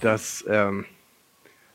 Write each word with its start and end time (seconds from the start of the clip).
das 0.00 0.44
ähm, 0.48 0.84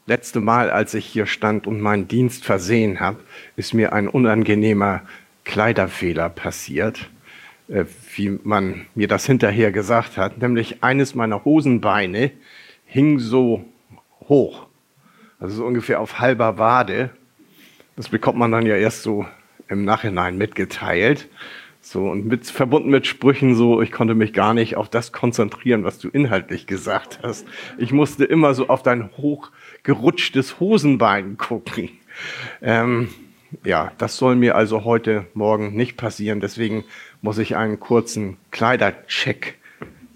letzte 0.05 0.39
Mal, 0.39 0.69
als 0.69 0.93
ich 0.93 1.05
hier 1.05 1.25
stand 1.25 1.67
und 1.67 1.81
meinen 1.81 2.07
Dienst 2.07 2.45
versehen 2.45 2.99
habe, 2.99 3.19
ist 3.55 3.73
mir 3.73 3.93
ein 3.93 4.07
unangenehmer 4.07 5.01
Kleiderfehler 5.43 6.29
passiert, 6.29 7.09
äh, 7.67 7.85
wie 8.15 8.39
man 8.43 8.85
mir 8.95 9.07
das 9.07 9.25
hinterher 9.25 9.71
gesagt 9.71 10.17
hat. 10.17 10.37
Nämlich 10.37 10.83
eines 10.83 11.15
meiner 11.15 11.43
Hosenbeine 11.45 12.31
hing 12.85 13.19
so 13.19 13.65
hoch, 14.27 14.67
also 15.39 15.55
so 15.55 15.65
ungefähr 15.65 15.99
auf 15.99 16.19
halber 16.19 16.57
Wade. 16.57 17.09
Das 17.95 18.09
bekommt 18.09 18.37
man 18.37 18.51
dann 18.51 18.65
ja 18.65 18.75
erst 18.75 19.03
so 19.03 19.25
im 19.67 19.85
Nachhinein 19.85 20.37
mitgeteilt. 20.37 21.27
So, 21.85 22.09
und 22.09 22.25
mit, 22.25 22.47
verbunden 22.47 22.89
mit 22.89 23.07
Sprüchen 23.07 23.55
so, 23.55 23.81
ich 23.81 23.91
konnte 23.91 24.15
mich 24.15 24.31
gar 24.31 24.53
nicht 24.53 24.77
auf 24.77 24.87
das 24.87 25.11
konzentrieren, 25.11 25.83
was 25.83 25.99
du 25.99 26.07
inhaltlich 26.07 26.65
gesagt 26.65 27.19
hast. 27.21 27.45
Ich 27.77 27.91
musste 27.91 28.23
immer 28.23 28.53
so 28.53 28.69
auf 28.69 28.83
dein 28.83 29.09
hochgerutschtes 29.17 30.61
Hosenbein 30.61 31.35
gucken. 31.37 31.89
Ähm, 32.61 33.09
ja, 33.65 33.91
das 33.97 34.15
soll 34.15 34.37
mir 34.37 34.55
also 34.55 34.85
heute 34.85 35.27
Morgen 35.33 35.75
nicht 35.75 35.97
passieren. 35.97 36.39
Deswegen 36.39 36.85
muss 37.21 37.37
ich 37.37 37.57
einen 37.57 37.81
kurzen 37.81 38.37
Kleidercheck 38.51 39.55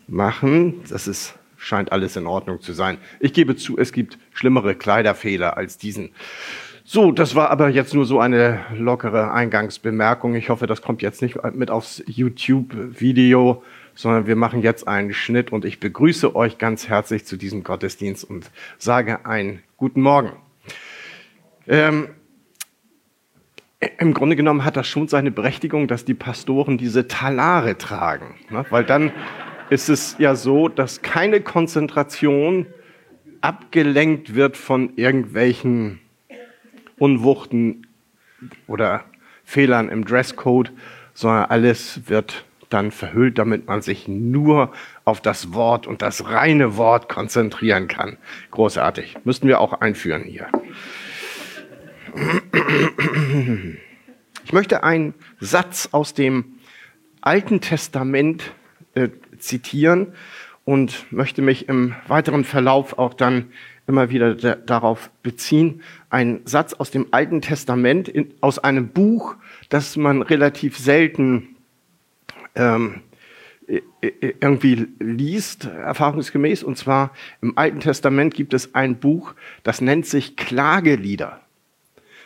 machen. 0.07 0.81
Das 0.87 1.05
ist, 1.05 1.35
scheint 1.57 1.91
alles 1.91 2.15
in 2.15 2.27
Ordnung 2.27 2.61
zu 2.61 2.71
sein. 2.71 2.97
Ich 3.19 3.33
gebe 3.33 3.57
zu, 3.57 3.77
es 3.77 3.91
gibt 3.91 4.17
schlimmere 4.31 4.73
Kleiderfehler 4.73 5.57
als 5.57 5.77
diesen. 5.77 6.11
So, 6.89 7.11
das 7.11 7.35
war 7.35 7.51
aber 7.51 7.67
jetzt 7.67 7.93
nur 7.93 8.05
so 8.05 8.21
eine 8.21 8.61
lockere 8.73 9.33
Eingangsbemerkung. 9.33 10.35
Ich 10.35 10.47
hoffe, 10.47 10.67
das 10.67 10.81
kommt 10.81 11.01
jetzt 11.01 11.21
nicht 11.21 11.35
mit 11.53 11.69
aufs 11.69 12.01
YouTube-Video, 12.07 13.61
sondern 13.93 14.25
wir 14.25 14.37
machen 14.37 14.61
jetzt 14.61 14.87
einen 14.87 15.11
Schnitt 15.11 15.51
und 15.51 15.65
ich 15.65 15.81
begrüße 15.81 16.33
euch 16.33 16.57
ganz 16.57 16.87
herzlich 16.87 17.25
zu 17.25 17.35
diesem 17.35 17.65
Gottesdienst 17.65 18.23
und 18.23 18.49
sage 18.77 19.25
einen 19.25 19.61
guten 19.75 19.99
Morgen. 19.99 20.31
Ähm, 21.67 22.07
Im 23.99 24.13
Grunde 24.13 24.37
genommen 24.37 24.63
hat 24.63 24.77
das 24.77 24.87
schon 24.87 25.09
seine 25.09 25.29
Berechtigung, 25.29 25.89
dass 25.89 26.05
die 26.05 26.13
Pastoren 26.13 26.77
diese 26.77 27.09
Talare 27.09 27.77
tragen, 27.77 28.35
ne? 28.49 28.65
weil 28.69 28.85
dann 28.85 29.11
ist 29.69 29.89
es 29.89 30.15
ja 30.19 30.35
so, 30.35 30.69
dass 30.69 31.01
keine 31.01 31.41
Konzentration 31.41 32.65
abgelenkt 33.41 34.35
wird 34.35 34.55
von 34.55 34.93
irgendwelchen 34.95 35.99
Unwuchten 36.97 37.87
oder 38.67 39.05
Fehlern 39.43 39.89
im 39.89 40.05
Dresscode, 40.05 40.71
sondern 41.13 41.45
alles 41.45 42.09
wird 42.09 42.45
dann 42.69 42.91
verhüllt, 42.91 43.37
damit 43.37 43.67
man 43.67 43.81
sich 43.81 44.07
nur 44.07 44.73
auf 45.05 45.21
das 45.21 45.53
Wort 45.53 45.87
und 45.87 46.01
das 46.01 46.29
reine 46.29 46.75
Wort 46.77 47.07
konzentrieren 47.07 47.87
kann. 47.87 48.17
Großartig. 48.51 49.17
Müssten 49.23 49.47
wir 49.47 49.61
auch 49.61 49.73
einführen 49.73 50.23
hier. 50.23 50.47
Ich 54.43 54.53
möchte 54.53 54.83
einen 54.83 55.13
Satz 55.39 55.89
aus 55.91 56.13
dem 56.13 56.57
Alten 57.21 57.61
Testament 57.61 58.51
äh, 58.95 59.09
zitieren 59.37 60.13
und 60.65 61.11
möchte 61.11 61.41
mich 61.41 61.69
im 61.69 61.95
weiteren 62.07 62.43
Verlauf 62.43 62.97
auch 62.97 63.13
dann 63.13 63.51
immer 63.87 64.09
wieder 64.09 64.35
darauf 64.35 65.09
beziehen. 65.23 65.81
Ein 66.09 66.41
Satz 66.45 66.73
aus 66.73 66.91
dem 66.91 67.07
Alten 67.11 67.41
Testament, 67.41 68.07
in, 68.07 68.33
aus 68.41 68.59
einem 68.59 68.89
Buch, 68.89 69.35
das 69.69 69.95
man 69.95 70.21
relativ 70.21 70.77
selten 70.77 71.55
ähm, 72.55 73.01
irgendwie 73.99 74.87
liest, 74.99 75.65
erfahrungsgemäß. 75.65 76.63
Und 76.63 76.77
zwar 76.77 77.11
im 77.41 77.57
Alten 77.57 77.79
Testament 77.79 78.33
gibt 78.33 78.53
es 78.53 78.75
ein 78.75 78.99
Buch, 78.99 79.33
das 79.63 79.81
nennt 79.81 80.05
sich 80.05 80.35
Klagelieder. 80.35 81.41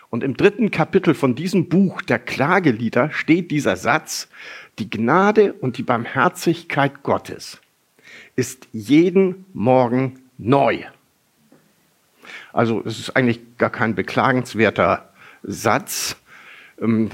Und 0.10 0.24
im 0.24 0.36
dritten 0.36 0.72
Kapitel 0.72 1.14
von 1.14 1.36
diesem 1.36 1.70
Buch 1.70 2.02
der 2.02 2.20
Klagelieder 2.20 3.12
steht 3.12 3.50
dieser 3.50 3.78
Satz, 3.78 4.30
die 4.78 4.90
Gnade 4.90 5.54
und 5.54 5.78
die 5.78 5.84
Barmherzigkeit 5.84 7.02
Gottes 7.02 7.62
ist 8.36 8.68
jeden 8.72 9.46
Morgen 9.54 10.20
neu. 10.38 10.84
Also 12.54 12.82
es 12.86 13.00
ist 13.00 13.16
eigentlich 13.16 13.58
gar 13.58 13.70
kein 13.70 13.96
beklagenswerter 13.96 15.12
Satz, 15.44 16.18
ähm, 16.82 17.10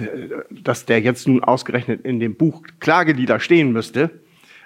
dass 0.50 0.86
der 0.86 1.02
jetzt 1.02 1.28
nun 1.28 1.44
ausgerechnet 1.44 2.06
in 2.06 2.20
dem 2.20 2.36
Buch 2.36 2.64
Klagelieder 2.80 3.40
stehen 3.40 3.72
müsste. 3.72 4.10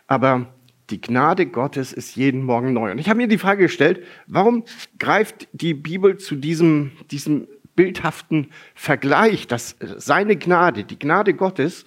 Aber 0.07 0.47
die 0.89 1.01
Gnade 1.01 1.45
Gottes 1.45 1.93
ist 1.93 2.15
jeden 2.15 2.43
Morgen 2.43 2.73
neu. 2.73 2.91
Und 2.91 2.99
ich 2.99 3.09
habe 3.09 3.17
mir 3.17 3.27
die 3.27 3.37
Frage 3.37 3.63
gestellt, 3.63 4.03
warum 4.27 4.65
greift 4.99 5.47
die 5.53 5.73
Bibel 5.73 6.17
zu 6.17 6.35
diesem, 6.35 6.91
diesem 7.09 7.47
bildhaften 7.75 8.51
Vergleich, 8.75 9.47
dass 9.47 9.77
seine 9.79 10.35
Gnade, 10.35 10.83
die 10.83 10.99
Gnade 10.99 11.33
Gottes, 11.33 11.85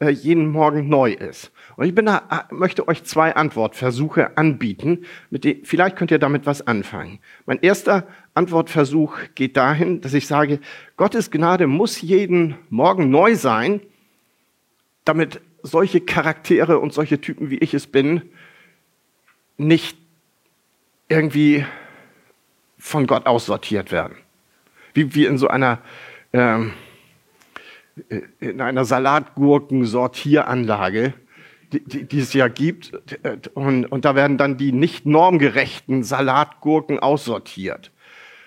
äh, 0.00 0.10
jeden 0.10 0.50
Morgen 0.50 0.88
neu 0.88 1.12
ist. 1.12 1.52
Und 1.80 1.86
ich 1.86 1.94
bin 1.94 2.04
da, 2.04 2.22
äh, 2.30 2.42
möchte 2.54 2.86
euch 2.88 3.04
zwei 3.04 3.34
Antwortversuche 3.34 4.36
anbieten. 4.36 5.06
Mit 5.30 5.44
die, 5.44 5.62
vielleicht 5.64 5.96
könnt 5.96 6.10
ihr 6.10 6.18
damit 6.18 6.44
was 6.44 6.66
anfangen. 6.66 7.20
Mein 7.46 7.58
erster 7.60 8.06
Antwortversuch 8.34 9.16
geht 9.34 9.56
dahin, 9.56 10.02
dass 10.02 10.12
ich 10.12 10.26
sage, 10.26 10.60
Gottes 10.98 11.30
Gnade 11.30 11.66
muss 11.66 12.02
jeden 12.02 12.58
Morgen 12.68 13.08
neu 13.08 13.34
sein, 13.34 13.80
damit 15.06 15.40
solche 15.62 16.02
Charaktere 16.02 16.78
und 16.80 16.92
solche 16.92 17.18
Typen, 17.18 17.48
wie 17.48 17.56
ich 17.56 17.72
es 17.72 17.86
bin, 17.86 18.28
nicht 19.56 19.96
irgendwie 21.08 21.64
von 22.76 23.06
Gott 23.06 23.24
aussortiert 23.24 23.90
werden. 23.90 24.16
Wie, 24.92 25.14
wie 25.14 25.24
in 25.24 25.38
so 25.38 25.48
einer 25.48 25.78
ähm, 26.34 26.74
äh, 28.10 28.20
in 28.40 28.60
einer 28.60 28.84
Salatgurken-Sortieranlage, 28.84 31.14
die, 31.72 32.04
die, 32.04 32.18
es 32.18 32.32
ja 32.32 32.48
gibt. 32.48 32.92
Und, 33.54 33.90
und 33.90 34.04
da 34.04 34.14
werden 34.14 34.38
dann 34.38 34.56
die 34.56 34.72
nicht 34.72 35.06
normgerechten 35.06 36.02
Salatgurken 36.02 36.98
aussortiert. 36.98 37.90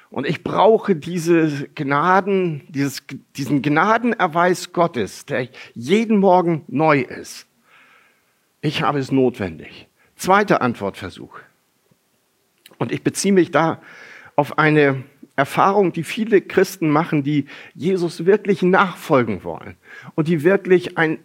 Und 0.10 0.28
ich 0.28 0.44
brauche 0.44 0.96
diese 0.96 1.68
Gnaden, 1.74 2.62
dieses, 2.70 3.04
diesen 3.36 3.62
Gnadenerweis 3.62 4.72
Gottes, 4.72 5.26
der 5.26 5.48
jeden 5.74 6.18
Morgen 6.18 6.64
neu 6.68 7.00
ist. 7.00 7.48
Ich 8.62 8.84
habe 8.84 9.00
es 9.00 9.12
notwendig. 9.12 9.88
Zweiter 10.16 10.62
Antwortversuch. 10.62 11.40
Und 12.78 12.92
ich 12.92 13.04
beziehe 13.04 13.34
mich 13.34 13.52
da 13.52 13.82
auf 14.36 14.58
eine 14.58 15.04
Erfahrung, 15.36 15.94
die 15.94 16.04
viele 16.04 16.42
Christen 16.42 16.90
machen, 16.90 17.24
die 17.24 17.46
Jesus 17.74 18.26
wirklich 18.26 18.62
nachfolgen 18.62 19.44
wollen 19.44 19.76
und 20.16 20.28
die 20.28 20.44
wirklich 20.44 20.98
ein, 20.98 21.20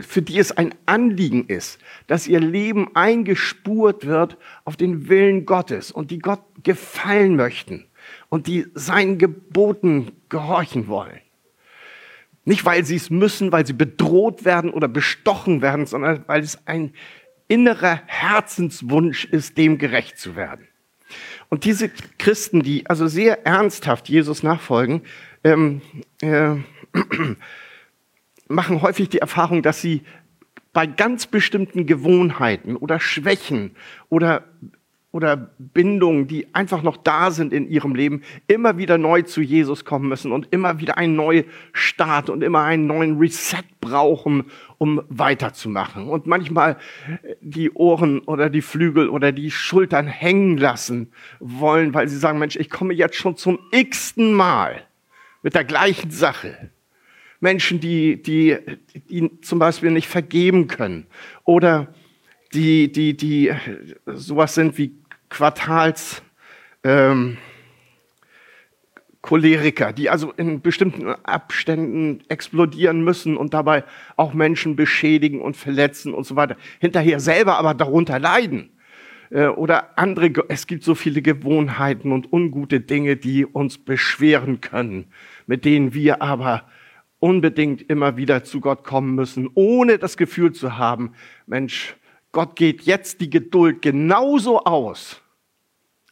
für 0.00 0.22
die 0.22 0.38
es 0.38 0.52
ein 0.52 0.74
Anliegen 0.86 1.46
ist, 1.46 1.78
dass 2.06 2.26
ihr 2.26 2.40
Leben 2.40 2.94
eingespurt 2.94 4.06
wird 4.06 4.38
auf 4.64 4.76
den 4.76 5.08
Willen 5.08 5.44
Gottes 5.44 5.90
und 5.90 6.10
die 6.10 6.18
Gott 6.18 6.40
gefallen 6.62 7.36
möchten 7.36 7.86
und 8.28 8.46
die 8.46 8.66
seinen 8.74 9.18
Geboten 9.18 10.12
gehorchen 10.28 10.88
wollen. 10.88 11.20
Nicht, 12.44 12.64
weil 12.64 12.84
sie 12.84 12.96
es 12.96 13.10
müssen, 13.10 13.52
weil 13.52 13.66
sie 13.66 13.72
bedroht 13.72 14.44
werden 14.44 14.70
oder 14.70 14.88
bestochen 14.88 15.62
werden, 15.62 15.86
sondern 15.86 16.24
weil 16.26 16.42
es 16.42 16.66
ein 16.66 16.94
innerer 17.48 18.00
Herzenswunsch 18.06 19.24
ist, 19.26 19.58
dem 19.58 19.78
gerecht 19.78 20.18
zu 20.18 20.36
werden. 20.36 20.68
Und 21.48 21.64
diese 21.64 21.90
Christen, 22.18 22.62
die 22.62 22.86
also 22.88 23.06
sehr 23.08 23.46
ernsthaft 23.46 24.08
Jesus 24.08 24.42
nachfolgen, 24.42 25.02
ähm, 25.44 25.80
äh, 26.20 26.56
machen 28.48 28.82
häufig 28.82 29.08
die 29.08 29.18
Erfahrung, 29.18 29.62
dass 29.62 29.80
sie 29.80 30.02
bei 30.72 30.86
ganz 30.86 31.26
bestimmten 31.26 31.86
Gewohnheiten 31.86 32.76
oder 32.76 33.00
Schwächen 33.00 33.70
oder, 34.10 34.44
oder 35.10 35.50
Bindungen, 35.58 36.26
die 36.26 36.54
einfach 36.54 36.82
noch 36.82 36.98
da 36.98 37.30
sind 37.30 37.54
in 37.54 37.66
ihrem 37.66 37.94
Leben, 37.94 38.20
immer 38.46 38.76
wieder 38.76 38.98
neu 38.98 39.22
zu 39.22 39.40
Jesus 39.40 39.86
kommen 39.86 40.06
müssen 40.06 40.32
und 40.32 40.48
immer 40.50 40.78
wieder 40.78 40.98
einen 40.98 41.16
neuen 41.16 41.46
Start 41.72 42.28
und 42.28 42.42
immer 42.42 42.62
einen 42.62 42.86
neuen 42.86 43.16
Reset 43.16 43.64
brauchen, 43.80 44.44
um 44.76 45.00
weiterzumachen. 45.08 46.08
Und 46.08 46.26
manchmal 46.26 46.76
die 47.40 47.70
Ohren 47.70 48.18
oder 48.20 48.50
die 48.50 48.60
Flügel 48.60 49.08
oder 49.08 49.32
die 49.32 49.50
Schultern 49.50 50.06
hängen 50.06 50.58
lassen 50.58 51.10
wollen, 51.40 51.94
weil 51.94 52.06
sie 52.06 52.18
sagen, 52.18 52.38
Mensch, 52.38 52.56
ich 52.56 52.68
komme 52.68 52.92
jetzt 52.92 53.16
schon 53.16 53.38
zum 53.38 53.58
x-ten 53.70 54.34
Mal 54.34 54.82
mit 55.42 55.54
der 55.54 55.64
gleichen 55.64 56.10
Sache. 56.10 56.70
Menschen, 57.40 57.80
die, 57.80 58.22
die, 58.22 58.56
die 59.08 59.40
zum 59.42 59.58
Beispiel 59.58 59.90
nicht 59.90 60.08
vergeben 60.08 60.68
können 60.68 61.06
oder 61.44 61.94
die, 62.54 62.90
die, 62.90 63.16
die 63.16 63.52
sowas 64.06 64.54
sind 64.54 64.78
wie 64.78 64.94
Quartals, 65.28 66.22
ähm, 66.84 67.36
die 69.96 70.08
also 70.08 70.30
in 70.36 70.60
bestimmten 70.60 71.08
Abständen 71.24 72.22
explodieren 72.28 73.02
müssen 73.02 73.36
und 73.36 73.54
dabei 73.54 73.82
auch 74.14 74.34
Menschen 74.34 74.76
beschädigen 74.76 75.40
und 75.40 75.56
verletzen 75.56 76.14
und 76.14 76.24
so 76.24 76.36
weiter. 76.36 76.56
Hinterher 76.78 77.18
selber 77.18 77.58
aber 77.58 77.74
darunter 77.74 78.20
leiden. 78.20 78.70
äh, 79.30 79.46
oder 79.46 79.98
andere, 79.98 80.30
es 80.48 80.68
gibt 80.68 80.84
so 80.84 80.94
viele 80.94 81.22
Gewohnheiten 81.22 82.12
und 82.12 82.32
ungute 82.32 82.80
Dinge, 82.80 83.16
die 83.16 83.44
uns 83.44 83.78
beschweren 83.78 84.60
können, 84.60 85.06
mit 85.46 85.64
denen 85.64 85.92
wir 85.92 86.22
aber 86.22 86.62
unbedingt 87.18 87.82
immer 87.82 88.16
wieder 88.16 88.44
zu 88.44 88.60
Gott 88.60 88.84
kommen 88.84 89.14
müssen, 89.14 89.48
ohne 89.54 89.98
das 89.98 90.16
Gefühl 90.16 90.52
zu 90.52 90.78
haben, 90.78 91.12
Mensch, 91.46 91.96
Gott 92.32 92.56
geht 92.56 92.82
jetzt 92.82 93.20
die 93.20 93.30
Geduld 93.30 93.80
genauso 93.80 94.64
aus 94.64 95.22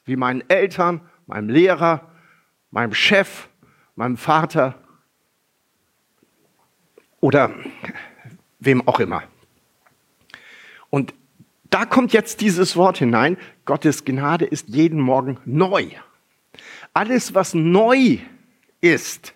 wie 0.05 0.17
meinen 0.17 0.43
Eltern, 0.49 1.03
meinem 1.27 1.49
Lehrer, 1.49 2.11
meinem 2.71 2.95
Chef, 2.95 3.49
meinem 3.95 4.17
Vater 4.17 4.75
oder 7.21 7.55
wem 8.59 8.87
auch 8.89 9.01
immer. 9.01 9.23
Und 10.91 11.15
da 11.71 11.85
kommt 11.85 12.13
jetzt 12.13 12.41
dieses 12.41 12.77
Wort 12.77 12.99
hinein, 12.99 13.37
Gottes 13.65 14.05
Gnade 14.05 14.45
ist 14.45 14.69
jeden 14.69 15.01
Morgen 15.01 15.39
neu. 15.45 15.89
Alles, 16.93 17.35
was 17.35 17.55
neu 17.55 18.19
ist, 18.81 19.34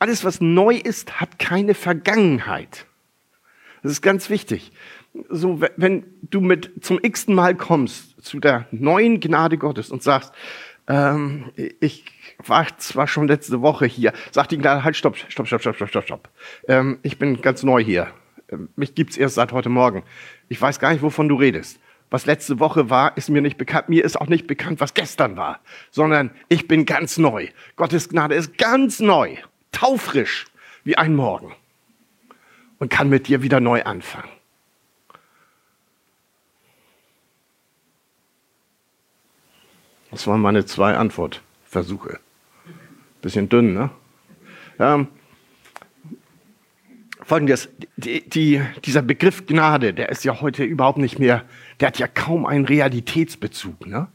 alles, 0.00 0.24
was 0.24 0.40
neu 0.40 0.74
ist, 0.74 1.20
hat 1.20 1.38
keine 1.38 1.74
Vergangenheit. 1.74 2.86
Das 3.82 3.92
ist 3.92 4.02
ganz 4.02 4.28
wichtig. 4.28 4.72
So, 5.28 5.60
wenn 5.76 6.04
du 6.22 6.40
mit 6.40 6.72
zum 6.84 6.98
x-ten 7.02 7.34
Mal 7.34 7.54
kommst 7.54 8.22
zu 8.22 8.40
der 8.40 8.66
neuen 8.70 9.20
Gnade 9.20 9.58
Gottes 9.58 9.90
und 9.90 10.02
sagst, 10.02 10.32
ähm, 10.88 11.50
ich 11.80 12.04
war 12.44 12.66
zwar 12.78 13.06
schon 13.06 13.28
letzte 13.28 13.60
Woche 13.60 13.86
hier, 13.86 14.12
sagt 14.30 14.50
die 14.50 14.58
Gnade, 14.58 14.84
halt, 14.84 14.96
stopp, 14.96 15.16
stopp, 15.16 15.46
stopp, 15.46 15.60
stopp, 15.60 15.76
stopp, 15.76 15.88
stopp, 15.88 16.04
stopp. 16.04 16.28
Ähm, 16.66 16.98
ich 17.02 17.18
bin 17.18 17.40
ganz 17.42 17.62
neu 17.62 17.82
hier. 17.82 18.08
Ähm, 18.48 18.68
mich 18.76 18.94
gibt's 18.94 19.16
erst 19.16 19.34
seit 19.36 19.52
heute 19.52 19.68
Morgen. 19.68 20.02
Ich 20.48 20.60
weiß 20.60 20.78
gar 20.78 20.92
nicht, 20.92 21.02
wovon 21.02 21.28
du 21.28 21.36
redest. 21.36 21.78
Was 22.10 22.26
letzte 22.26 22.58
Woche 22.58 22.90
war, 22.90 23.16
ist 23.16 23.30
mir 23.30 23.40
nicht 23.40 23.56
bekannt. 23.56 23.88
Mir 23.88 24.04
ist 24.04 24.20
auch 24.20 24.26
nicht 24.26 24.46
bekannt, 24.46 24.80
was 24.80 24.94
gestern 24.94 25.36
war, 25.36 25.60
sondern 25.90 26.30
ich 26.48 26.66
bin 26.66 26.86
ganz 26.86 27.18
neu. 27.18 27.48
Gottes 27.76 28.08
Gnade 28.08 28.34
ist 28.34 28.58
ganz 28.58 28.98
neu, 28.98 29.36
taufrisch 29.72 30.46
wie 30.84 30.96
ein 30.96 31.14
Morgen 31.14 31.54
und 32.78 32.90
kann 32.90 33.08
mit 33.08 33.28
dir 33.28 33.42
wieder 33.42 33.60
neu 33.60 33.82
anfangen. 33.82 34.30
Das 40.10 40.26
waren 40.26 40.40
meine 40.40 40.64
zwei 40.66 40.96
Antwortversuche. 40.96 42.18
Bisschen 43.22 43.48
dünn, 43.48 43.74
ne? 43.74 43.90
Ähm, 44.78 45.08
Folgendes, 47.22 47.68
die, 47.96 48.28
die, 48.28 48.60
dieser 48.84 49.02
Begriff 49.02 49.46
Gnade, 49.46 49.94
der 49.94 50.08
ist 50.08 50.24
ja 50.24 50.40
heute 50.40 50.64
überhaupt 50.64 50.98
nicht 50.98 51.20
mehr, 51.20 51.44
der 51.78 51.88
hat 51.88 51.98
ja 52.00 52.08
kaum 52.08 52.44
einen 52.44 52.64
Realitätsbezug. 52.64 53.86
Ne? 53.86 54.08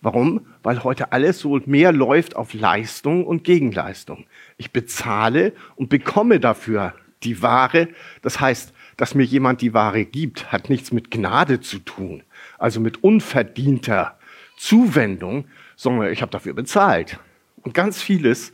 Warum? 0.00 0.46
Weil 0.62 0.84
heute 0.84 1.10
alles 1.10 1.40
so 1.40 1.60
mehr 1.66 1.90
läuft 1.90 2.36
auf 2.36 2.54
Leistung 2.54 3.26
und 3.26 3.42
Gegenleistung. 3.42 4.26
Ich 4.62 4.70
bezahle 4.70 5.54
und 5.74 5.88
bekomme 5.88 6.38
dafür 6.38 6.94
die 7.24 7.42
Ware. 7.42 7.88
Das 8.22 8.38
heißt, 8.38 8.72
dass 8.96 9.16
mir 9.16 9.24
jemand 9.24 9.60
die 9.60 9.74
Ware 9.74 10.04
gibt, 10.04 10.52
hat 10.52 10.70
nichts 10.70 10.92
mit 10.92 11.10
Gnade 11.10 11.60
zu 11.60 11.80
tun, 11.80 12.22
also 12.60 12.78
mit 12.78 13.02
unverdienter 13.02 14.16
Zuwendung, 14.56 15.46
sondern 15.74 16.12
ich 16.12 16.22
habe 16.22 16.30
dafür 16.30 16.54
bezahlt. 16.54 17.18
Und 17.62 17.74
ganz 17.74 18.00
vieles 18.00 18.52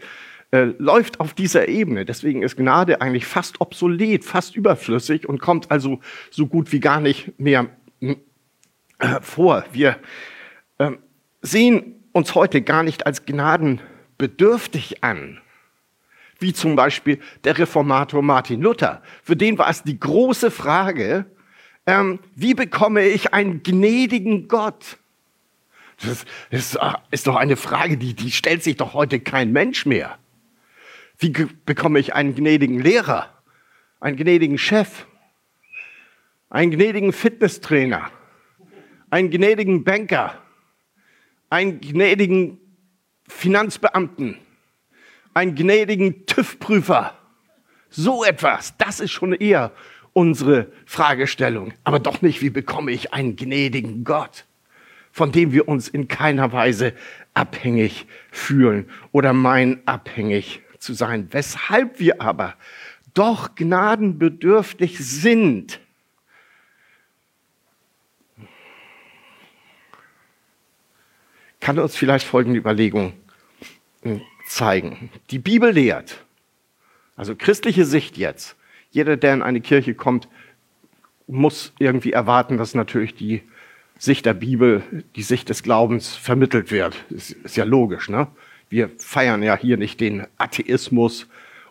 äh, 0.50 0.72
läuft 0.78 1.20
auf 1.20 1.34
dieser 1.34 1.68
Ebene. 1.68 2.06
Deswegen 2.06 2.42
ist 2.42 2.56
Gnade 2.56 3.02
eigentlich 3.02 3.26
fast 3.26 3.60
obsolet, 3.60 4.24
fast 4.24 4.56
überflüssig 4.56 5.28
und 5.28 5.42
kommt 5.42 5.70
also 5.70 6.00
so 6.30 6.46
gut 6.46 6.72
wie 6.72 6.80
gar 6.80 7.02
nicht 7.02 7.38
mehr 7.38 7.68
äh, 8.00 8.14
vor. 9.20 9.62
Wir 9.72 9.98
äh, 10.78 10.92
sehen 11.42 11.96
uns 12.12 12.34
heute 12.34 12.62
gar 12.62 12.82
nicht 12.82 13.04
als 13.04 13.26
gnadenbedürftig 13.26 15.04
an, 15.04 15.42
wie 16.38 16.52
zum 16.52 16.76
Beispiel 16.76 17.20
der 17.44 17.58
Reformator 17.58 18.22
Martin 18.22 18.60
Luther. 18.60 19.02
Für 19.22 19.36
den 19.36 19.58
war 19.58 19.68
es 19.68 19.82
die 19.82 19.98
große 19.98 20.50
Frage, 20.50 21.26
ähm, 21.86 22.20
wie 22.34 22.54
bekomme 22.54 23.06
ich 23.06 23.32
einen 23.32 23.62
gnädigen 23.62 24.48
Gott? 24.48 24.98
Das 26.00 26.24
ist, 26.50 26.78
ist 27.10 27.26
doch 27.26 27.36
eine 27.36 27.56
Frage, 27.56 27.96
die, 27.96 28.14
die 28.14 28.30
stellt 28.30 28.62
sich 28.62 28.76
doch 28.76 28.94
heute 28.94 29.18
kein 29.18 29.52
Mensch 29.52 29.84
mehr. 29.84 30.18
Wie 31.18 31.30
bekomme 31.30 31.98
ich 31.98 32.14
einen 32.14 32.34
gnädigen 32.34 32.78
Lehrer, 32.78 33.32
einen 33.98 34.16
gnädigen 34.16 34.58
Chef, 34.58 35.06
einen 36.50 36.70
gnädigen 36.70 37.12
Fitnesstrainer, 37.12 38.10
einen 39.10 39.30
gnädigen 39.30 39.82
Banker, 39.82 40.40
einen 41.50 41.80
gnädigen 41.80 42.60
Finanzbeamten, 43.26 44.38
einen 45.38 45.54
gnädigen 45.54 46.26
TÜV-Prüfer? 46.26 47.16
So 47.90 48.24
etwas, 48.24 48.76
das 48.76 49.00
ist 49.00 49.12
schon 49.12 49.32
eher 49.32 49.72
unsere 50.12 50.72
Fragestellung. 50.84 51.72
Aber 51.84 52.00
doch 52.00 52.22
nicht, 52.22 52.42
wie 52.42 52.50
bekomme 52.50 52.90
ich 52.90 53.14
einen 53.14 53.36
gnädigen 53.36 54.04
Gott, 54.04 54.44
von 55.12 55.32
dem 55.32 55.52
wir 55.52 55.68
uns 55.68 55.88
in 55.88 56.08
keiner 56.08 56.52
Weise 56.52 56.92
abhängig 57.34 58.06
fühlen 58.30 58.90
oder 59.12 59.32
meinen 59.32 59.80
abhängig 59.86 60.60
zu 60.78 60.92
sein, 60.92 61.28
weshalb 61.30 62.00
wir 62.00 62.20
aber 62.20 62.54
doch 63.14 63.54
gnadenbedürftig 63.54 64.98
sind. 64.98 65.80
Kann 71.60 71.78
uns 71.78 71.96
vielleicht 71.96 72.26
folgende 72.26 72.58
Überlegung 72.58 73.12
äh, 74.02 74.20
zeigen. 74.48 75.10
Die 75.30 75.38
Bibel 75.38 75.72
lehrt, 75.72 76.24
also 77.16 77.34
christliche 77.36 77.84
Sicht 77.84 78.16
jetzt, 78.16 78.56
jeder, 78.90 79.16
der 79.16 79.34
in 79.34 79.42
eine 79.42 79.60
Kirche 79.60 79.94
kommt, 79.94 80.28
muss 81.26 81.72
irgendwie 81.78 82.12
erwarten, 82.12 82.56
dass 82.56 82.74
natürlich 82.74 83.14
die 83.14 83.42
Sicht 83.98 84.24
der 84.26 84.34
Bibel, 84.34 84.82
die 85.16 85.22
Sicht 85.22 85.48
des 85.48 85.62
Glaubens 85.62 86.14
vermittelt 86.14 86.70
wird. 86.70 87.04
Ist, 87.10 87.32
ist 87.32 87.56
ja 87.56 87.64
logisch, 87.64 88.08
ne? 88.08 88.28
Wir 88.70 88.90
feiern 88.98 89.42
ja 89.42 89.56
hier 89.56 89.76
nicht 89.76 90.00
den 90.00 90.26
Atheismus 90.36 91.26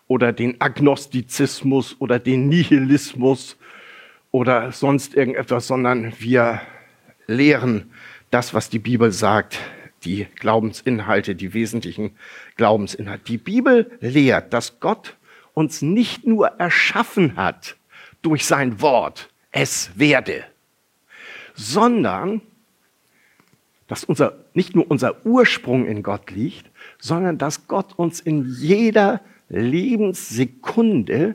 oder 0.08 0.32
den 0.32 0.60
Agnostizismus 0.60 1.96
oder 2.00 2.18
den 2.18 2.48
Nihilismus 2.48 3.56
oder 4.30 4.72
sonst 4.72 5.14
irgendetwas, 5.14 5.66
sondern 5.66 6.12
wir 6.18 6.60
lehren 7.26 7.90
das, 8.30 8.52
was 8.52 8.68
die 8.68 8.78
Bibel 8.78 9.12
sagt, 9.12 9.58
die 10.04 10.26
Glaubensinhalte, 10.36 11.34
die 11.34 11.54
wesentlichen 11.54 12.12
Glaubensinhalte. 12.56 13.24
Die 13.24 13.38
Bibel 13.38 13.90
lehrt, 14.00 14.52
dass 14.52 14.80
Gott 14.80 15.16
uns 15.54 15.82
nicht 15.82 16.26
nur 16.26 16.48
erschaffen 16.58 17.36
hat 17.36 17.76
durch 18.22 18.46
sein 18.46 18.80
Wort, 18.80 19.28
es 19.50 19.90
werde, 19.96 20.44
sondern 21.54 22.40
dass 23.88 24.04
unser, 24.04 24.36
nicht 24.54 24.76
nur 24.76 24.88
unser 24.90 25.24
Ursprung 25.26 25.86
in 25.86 26.02
Gott 26.02 26.30
liegt, 26.30 26.70
sondern 26.98 27.38
dass 27.38 27.66
Gott 27.66 27.98
uns 27.98 28.20
in 28.20 28.44
jeder 28.60 29.20
Lebenssekunde 29.48 31.34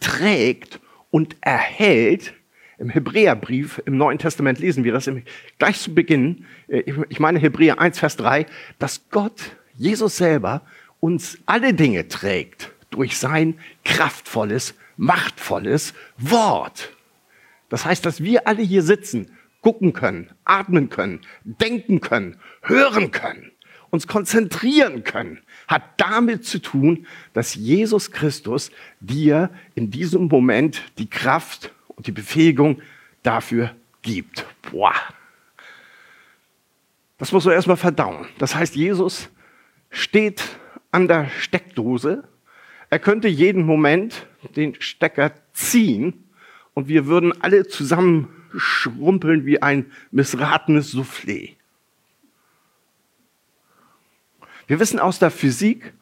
trägt 0.00 0.80
und 1.10 1.36
erhält. 1.40 2.34
Im 2.78 2.90
Hebräerbrief, 2.90 3.82
im 3.86 3.96
Neuen 3.96 4.18
Testament 4.18 4.60
lesen 4.60 4.84
wir 4.84 4.92
das 4.92 5.10
gleich 5.58 5.80
zu 5.80 5.94
Beginn, 5.94 6.46
äh, 6.68 6.84
ich 7.08 7.18
meine 7.18 7.38
Hebräer 7.40 7.80
1, 7.80 7.98
Vers 7.98 8.16
3, 8.16 8.46
dass 8.78 9.08
Gott, 9.10 9.56
Jesus 9.76 10.16
selber, 10.16 10.62
uns 11.00 11.38
alle 11.46 11.74
Dinge 11.74 12.08
trägt 12.08 12.72
durch 12.90 13.18
sein 13.18 13.58
kraftvolles, 13.84 14.74
machtvolles 14.96 15.94
Wort. 16.16 16.92
Das 17.68 17.84
heißt, 17.84 18.06
dass 18.06 18.22
wir 18.22 18.46
alle 18.46 18.62
hier 18.62 18.82
sitzen, 18.82 19.30
gucken 19.60 19.92
können, 19.92 20.30
atmen 20.44 20.88
können, 20.88 21.20
denken 21.44 22.00
können, 22.00 22.36
hören 22.62 23.10
können 23.10 23.52
uns 23.90 24.06
konzentrieren 24.06 25.02
können, 25.02 25.38
hat 25.66 25.82
damit 25.96 26.44
zu 26.44 26.58
tun, 26.58 27.06
dass 27.32 27.54
Jesus 27.54 28.10
Christus 28.10 28.70
dir 29.00 29.50
in 29.74 29.90
diesem 29.90 30.26
Moment 30.26 30.82
die 30.98 31.08
Kraft 31.08 31.72
und 31.98 32.06
die 32.06 32.12
Befähigung 32.12 32.80
dafür 33.24 33.74
gibt. 34.02 34.46
Boah. 34.70 34.94
Das 37.18 37.32
muss 37.32 37.44
man 37.44 37.54
erstmal 37.54 37.76
verdauen. 37.76 38.28
Das 38.38 38.54
heißt, 38.54 38.76
Jesus 38.76 39.28
steht 39.90 40.44
an 40.92 41.08
der 41.08 41.28
Steckdose. 41.28 42.22
Er 42.88 43.00
könnte 43.00 43.26
jeden 43.26 43.66
Moment 43.66 44.28
den 44.54 44.80
Stecker 44.80 45.32
ziehen 45.52 46.24
und 46.72 46.86
wir 46.86 47.06
würden 47.06 47.42
alle 47.42 47.66
zusammen 47.66 48.28
schrumpeln 48.56 49.44
wie 49.44 49.60
ein 49.60 49.90
missratenes 50.12 50.94
Soufflé. 50.94 51.56
Wir 54.68 54.78
wissen 54.78 55.00
aus 55.00 55.18
der 55.18 55.32
Physik, 55.32 55.92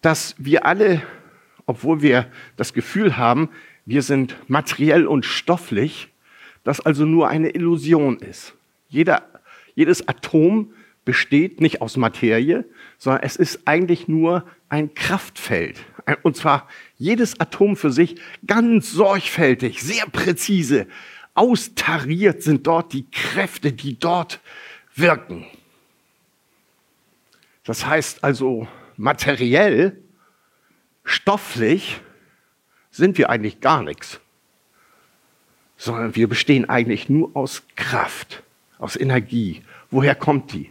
dass 0.00 0.34
wir 0.38 0.64
alle, 0.64 1.02
obwohl 1.66 2.00
wir 2.00 2.32
das 2.56 2.72
Gefühl 2.72 3.18
haben, 3.18 3.50
wir 3.84 4.02
sind 4.02 4.36
materiell 4.48 5.06
und 5.06 5.24
stofflich, 5.24 6.08
das 6.64 6.80
also 6.80 7.04
nur 7.04 7.28
eine 7.28 7.50
Illusion 7.50 8.18
ist. 8.18 8.54
Jeder, 8.88 9.28
jedes 9.74 10.06
Atom 10.06 10.72
besteht 11.04 11.60
nicht 11.60 11.80
aus 11.80 11.96
Materie, 11.96 12.64
sondern 12.98 13.22
es 13.22 13.36
ist 13.36 13.66
eigentlich 13.66 14.06
nur 14.06 14.44
ein 14.68 14.94
Kraftfeld. 14.94 15.84
Und 16.22 16.36
zwar 16.36 16.68
jedes 16.96 17.40
Atom 17.40 17.76
für 17.76 17.90
sich 17.90 18.16
ganz 18.46 18.92
sorgfältig, 18.92 19.82
sehr 19.82 20.06
präzise, 20.06 20.86
austariert 21.34 22.42
sind 22.42 22.66
dort 22.66 22.92
die 22.92 23.06
Kräfte, 23.10 23.72
die 23.72 23.98
dort 23.98 24.40
wirken. 24.94 25.46
Das 27.64 27.86
heißt 27.86 28.22
also, 28.22 28.68
materiell, 28.96 29.98
stofflich 31.04 32.00
sind 32.92 33.18
wir 33.18 33.30
eigentlich 33.30 33.60
gar 33.60 33.82
nichts, 33.82 34.20
sondern 35.76 36.14
wir 36.14 36.28
bestehen 36.28 36.68
eigentlich 36.68 37.08
nur 37.08 37.34
aus 37.34 37.64
Kraft, 37.74 38.44
aus 38.78 38.94
Energie. 38.94 39.62
Woher 39.90 40.14
kommt 40.14 40.52
die? 40.52 40.70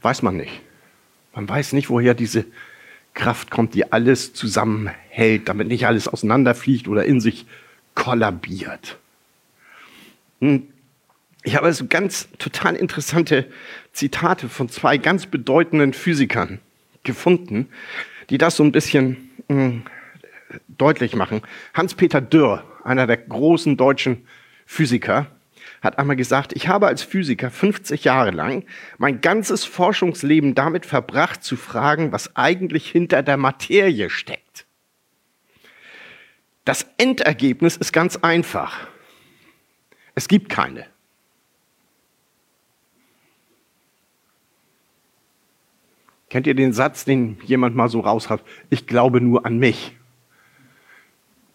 Weiß 0.00 0.22
man 0.22 0.36
nicht. 0.36 0.60
Man 1.34 1.48
weiß 1.48 1.72
nicht, 1.72 1.88
woher 1.88 2.14
diese 2.14 2.44
Kraft 3.14 3.50
kommt, 3.50 3.74
die 3.74 3.92
alles 3.92 4.32
zusammenhält, 4.34 5.48
damit 5.48 5.68
nicht 5.68 5.86
alles 5.86 6.08
auseinanderfliegt 6.08 6.88
oder 6.88 7.04
in 7.04 7.20
sich 7.20 7.46
kollabiert. 7.94 8.98
Hm. 10.40 10.68
Ich 11.44 11.56
habe 11.56 11.66
also 11.66 11.86
ganz 11.86 12.28
total 12.38 12.74
interessante 12.74 13.46
Zitate 13.92 14.48
von 14.48 14.68
zwei 14.68 14.98
ganz 14.98 15.26
bedeutenden 15.26 15.92
Physikern 15.92 16.60
gefunden, 17.04 17.68
die 18.28 18.38
das 18.38 18.56
so 18.56 18.64
ein 18.64 18.72
bisschen 18.72 19.30
mh, 19.48 19.56
hm, 19.56 19.82
deutlich 20.68 21.14
machen. 21.14 21.42
Hans-Peter 21.74 22.20
Dürr, 22.20 22.64
einer 22.84 23.06
der 23.06 23.16
großen 23.16 23.76
deutschen 23.76 24.26
Physiker, 24.66 25.26
hat 25.80 25.98
einmal 25.98 26.16
gesagt, 26.16 26.52
ich 26.54 26.68
habe 26.68 26.86
als 26.86 27.02
Physiker 27.02 27.50
50 27.50 28.04
Jahre 28.04 28.30
lang 28.30 28.64
mein 28.98 29.20
ganzes 29.20 29.64
Forschungsleben 29.64 30.54
damit 30.54 30.86
verbracht 30.86 31.44
zu 31.44 31.56
fragen, 31.56 32.10
was 32.12 32.34
eigentlich 32.36 32.90
hinter 32.90 33.22
der 33.22 33.36
Materie 33.36 34.10
steckt. 34.10 34.66
Das 36.64 36.86
Endergebnis 36.98 37.76
ist 37.76 37.92
ganz 37.92 38.16
einfach. 38.16 38.88
Es 40.14 40.28
gibt 40.28 40.48
keine. 40.48 40.86
Kennt 46.30 46.46
ihr 46.46 46.54
den 46.54 46.72
Satz, 46.72 47.04
den 47.04 47.38
jemand 47.44 47.74
mal 47.74 47.88
so 47.88 48.00
raus 48.00 48.28
hat? 48.28 48.42
Ich 48.70 48.86
glaube 48.86 49.20
nur 49.20 49.46
an 49.46 49.58
mich. 49.58 49.96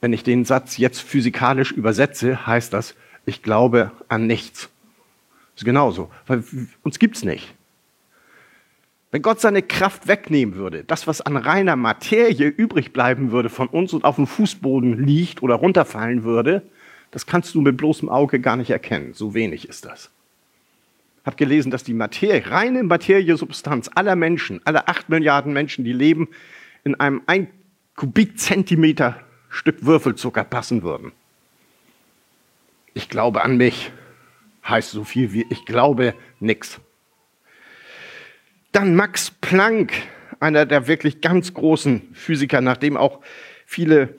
Wenn 0.01 0.13
ich 0.13 0.23
den 0.23 0.45
Satz 0.45 0.77
jetzt 0.77 1.01
physikalisch 1.01 1.71
übersetze, 1.71 2.45
heißt 2.45 2.73
das, 2.73 2.95
ich 3.25 3.43
glaube 3.43 3.91
an 4.09 4.27
nichts. 4.27 4.69
Das 5.53 5.61
ist 5.61 5.65
genauso, 5.65 6.09
weil 6.25 6.43
uns 6.81 6.99
gibt 6.99 7.15
es 7.15 7.23
nicht. 7.23 7.53
Wenn 9.11 9.21
Gott 9.21 9.39
seine 9.39 9.61
Kraft 9.61 10.07
wegnehmen 10.07 10.55
würde, 10.55 10.83
das, 10.83 11.05
was 11.05 11.21
an 11.21 11.37
reiner 11.37 11.75
Materie 11.75 12.47
übrig 12.47 12.93
bleiben 12.93 13.31
würde 13.31 13.49
von 13.49 13.67
uns 13.67 13.93
und 13.93 14.05
auf 14.05 14.15
dem 14.15 14.25
Fußboden 14.25 15.05
liegt 15.05 15.43
oder 15.43 15.53
runterfallen 15.53 16.23
würde, 16.23 16.63
das 17.11 17.27
kannst 17.27 17.53
du 17.53 17.61
mit 17.61 17.77
bloßem 17.77 18.09
Auge 18.09 18.39
gar 18.39 18.55
nicht 18.55 18.71
erkennen. 18.71 19.13
So 19.13 19.35
wenig 19.35 19.69
ist 19.69 19.85
das. 19.85 20.09
Habe 21.25 21.37
gelesen, 21.37 21.71
dass 21.71 21.83
die 21.83 21.93
Materie, 21.93 22.49
reine 22.51 22.83
Materiesubstanz 22.83 23.89
aller 23.95 24.15
Menschen, 24.15 24.61
aller 24.65 24.89
acht 24.89 25.09
Milliarden 25.09 25.53
Menschen, 25.53 25.85
die 25.85 25.93
leben, 25.93 26.27
in 26.83 26.95
einem 26.95 27.21
ein 27.27 27.47
Kubikzentimeter 27.95 29.21
Stück 29.49 29.85
Würfelzucker 29.85 30.43
passen 30.43 30.83
würden. 30.83 31.11
Ich 32.93 33.07
glaube 33.07 33.43
an 33.43 33.57
mich, 33.57 33.91
heißt 34.67 34.91
so 34.91 35.03
viel 35.03 35.33
wie 35.33 35.45
ich 35.49 35.65
glaube 35.65 36.13
nix. 36.39 36.79
Dann 38.71 38.95
Max 38.95 39.31
Planck, 39.31 39.93
einer 40.39 40.65
der 40.65 40.87
wirklich 40.87 41.21
ganz 41.21 41.53
großen 41.53 42.13
Physiker, 42.13 42.61
nachdem 42.61 42.97
auch 42.97 43.21
viele 43.65 44.15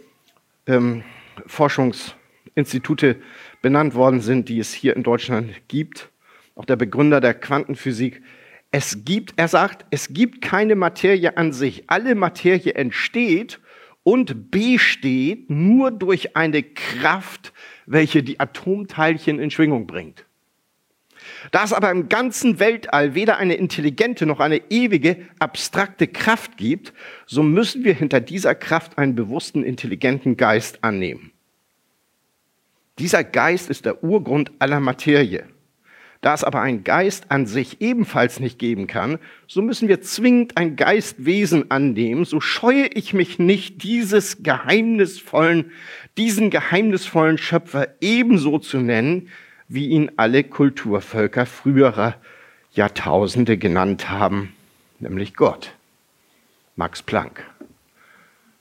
ähm, 0.67 1.03
Forschungsinstitute 1.47 3.17
benannt 3.63 3.95
worden 3.95 4.21
sind, 4.21 4.49
die 4.49 4.59
es 4.59 4.73
hier 4.73 4.95
in 4.97 5.03
Deutschland 5.03 5.51
gibt, 5.69 6.09
auch 6.55 6.65
der 6.65 6.77
Begründer 6.77 7.21
der 7.21 7.35
Quantenphysik. 7.35 8.23
Es 8.71 9.05
gibt, 9.05 9.35
er 9.37 9.49
sagt, 9.49 9.87
es 9.91 10.09
gibt 10.09 10.43
keine 10.43 10.77
Materie 10.77 11.37
an 11.37 11.53
sich. 11.53 11.85
Alle 11.89 12.15
Materie 12.15 12.75
entsteht 12.75 13.61
und 14.03 14.51
besteht 14.51 15.51
nur 15.51 15.91
durch 15.91 16.37
eine 16.37 16.63
Kraft, 16.63 17.53
welche 17.87 18.23
die 18.23 18.41
Atomteilchen 18.41 19.39
in 19.39 19.51
Schwingung 19.51 19.87
bringt. 19.87 20.25
Da 21.53 21.65
es 21.65 21.73
aber 21.73 21.91
im 21.91 22.09
ganzen 22.09 22.59
Weltall 22.59 23.15
weder 23.15 23.39
eine 23.39 23.55
intelligente 23.55 24.27
noch 24.27 24.41
eine 24.41 24.71
ewige, 24.71 25.27
abstrakte 25.39 26.07
Kraft 26.07 26.57
gibt, 26.57 26.93
so 27.27 27.43
müssen 27.43 27.85
wir 27.85 27.95
hinter 27.95 28.21
dieser 28.21 28.55
Kraft 28.55 28.99
einen 28.99 29.15
bewussten, 29.15 29.63
intelligenten 29.63 30.37
Geist 30.37 30.85
annehmen. 30.85 31.33
Dieser 32.99 33.25
Geist 33.25 33.71
ist 33.71 33.87
der 33.87 34.05
Urgrund 34.05 34.53
aller 34.59 34.81
Materie. 34.81 35.49
Da 36.25 36.33
es 36.33 36.43
aber 36.43 36.63
einen 36.63 36.85
Geist 36.85 37.31
an 37.31 37.45
sich 37.45 37.83
ebenfalls 37.83 38.41
nicht 38.41 38.59
geben 38.59 38.87
kann, 38.87 39.19
so 39.47 39.61
müssen 39.61 39.89
wir 39.89 40.01
zwingend 40.01 40.57
ein 40.57 40.75
Geistwesen 40.75 41.71
annehmen, 41.71 42.25
so 42.25 42.41
scheue 42.41 42.87
ich 42.87 43.13
mich 43.13 43.39
nicht, 43.39 43.83
dieses 43.83 44.43
geheimnisvollen, 44.43 45.71
diesen 46.17 46.49
geheimnisvollen 46.49 47.37
Schöpfer 47.37 47.89
ebenso 48.01 48.59
zu 48.59 48.79
nennen, 48.79 49.29
wie 49.69 49.89
ihn 49.89 50.13
alle 50.17 50.45
Kulturvölker 50.45 51.45
früherer 51.45 52.15
Jahrtausende 52.73 53.59
genannt 53.59 54.09
haben, 54.09 54.55
nämlich 55.01 55.35
Gott. 55.35 55.75
Max 56.75 57.03
Planck. 57.03 57.45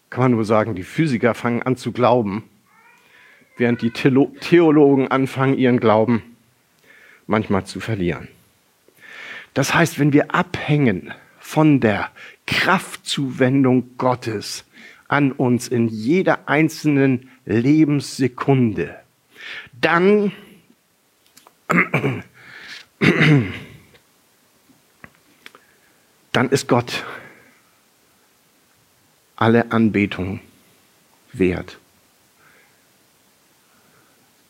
Kann 0.10 0.24
man 0.24 0.32
nur 0.32 0.44
sagen, 0.44 0.76
die 0.76 0.84
Physiker 0.84 1.34
fangen 1.34 1.64
an 1.64 1.78
zu 1.78 1.94
glauben, 1.94 2.44
während 3.56 3.82
die 3.82 3.92
Theologen 3.92 5.08
anfangen, 5.08 5.58
ihren 5.58 5.80
Glauben 5.80 6.33
manchmal 7.28 7.66
zu 7.66 7.80
verlieren. 7.80 8.28
Das 9.54 9.74
heißt, 9.74 10.00
wenn 10.00 10.14
wir 10.14 10.34
abhängen 10.34 11.14
von 11.40 11.80
der 11.80 12.10
Kraftzuwendung 12.48 13.98
Gottes 13.98 14.66
an 15.08 15.32
uns 15.32 15.68
in 15.68 15.88
jeder 15.88 16.50
einzelnen 16.50 17.30
Lebenssekunde, 17.46 18.98
dann 19.74 20.32
dann 26.32 26.50
ist 26.50 26.68
Gott 26.68 27.06
alle 29.36 29.72
Anbetung 29.72 30.40
wert. 31.32 31.78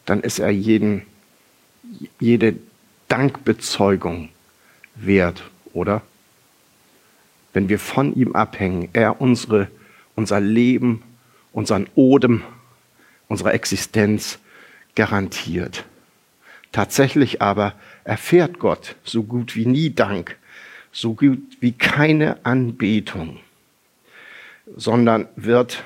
Dann 0.05 0.21
ist 0.21 0.39
er 0.39 0.49
jeden 0.49 1.05
jede 2.19 2.55
Dankbezeugung 3.07 4.29
wert, 4.95 5.43
oder? 5.73 6.01
Wenn 7.53 7.69
wir 7.69 7.79
von 7.79 8.15
ihm 8.15 8.33
abhängen, 8.33 8.89
er 8.93 9.21
unsere, 9.21 9.67
unser 10.15 10.39
Leben, 10.39 11.03
unseren 11.51 11.87
Odem, 11.95 12.41
unsere 13.27 13.53
Existenz 13.53 14.39
garantiert. 14.95 15.85
Tatsächlich 16.71 17.41
aber 17.41 17.73
erfährt 18.03 18.59
Gott 18.59 18.95
so 19.03 19.23
gut 19.23 19.55
wie 19.55 19.65
nie 19.65 19.93
Dank, 19.93 20.37
so 20.91 21.13
gut 21.13 21.39
wie 21.59 21.71
keine 21.71 22.43
Anbetung, 22.45 23.39
sondern 24.75 25.27
wird 25.35 25.83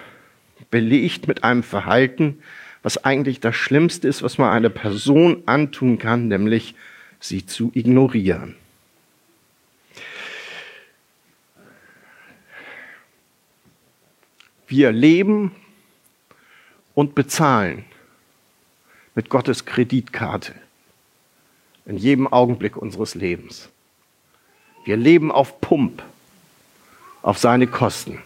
belegt 0.72 1.27
mit 1.27 1.44
einem 1.44 1.63
Verhalten, 1.63 2.39
was 2.88 3.03
eigentlich 3.03 3.41
das 3.41 3.53
Schlimmste 3.53 4.08
ist, 4.08 4.24
was 4.24 4.38
man 4.38 4.50
einer 4.50 4.70
Person 4.70 5.44
antun 5.46 6.00
kann, 6.00 6.29
nämlich 6.29 6.74
sie 7.20 7.46
zu 7.46 7.70
ignorieren. 7.74 8.56
Wir 14.70 14.94
leben 14.94 15.51
und 16.96 17.13
bezahlen 17.13 17.84
mit 19.15 19.27
Gottes 19.27 19.65
Kreditkarte 19.65 20.56
in 21.88 21.98
jedem 21.98 22.25
Augenblick 22.25 22.77
unseres 22.77 23.15
Lebens. 23.15 23.67
Wir 24.86 24.96
leben 24.96 25.29
auf 25.29 25.60
Pump, 25.60 26.01
auf 27.22 27.38
seine 27.38 27.67
Kosten. 27.67 28.22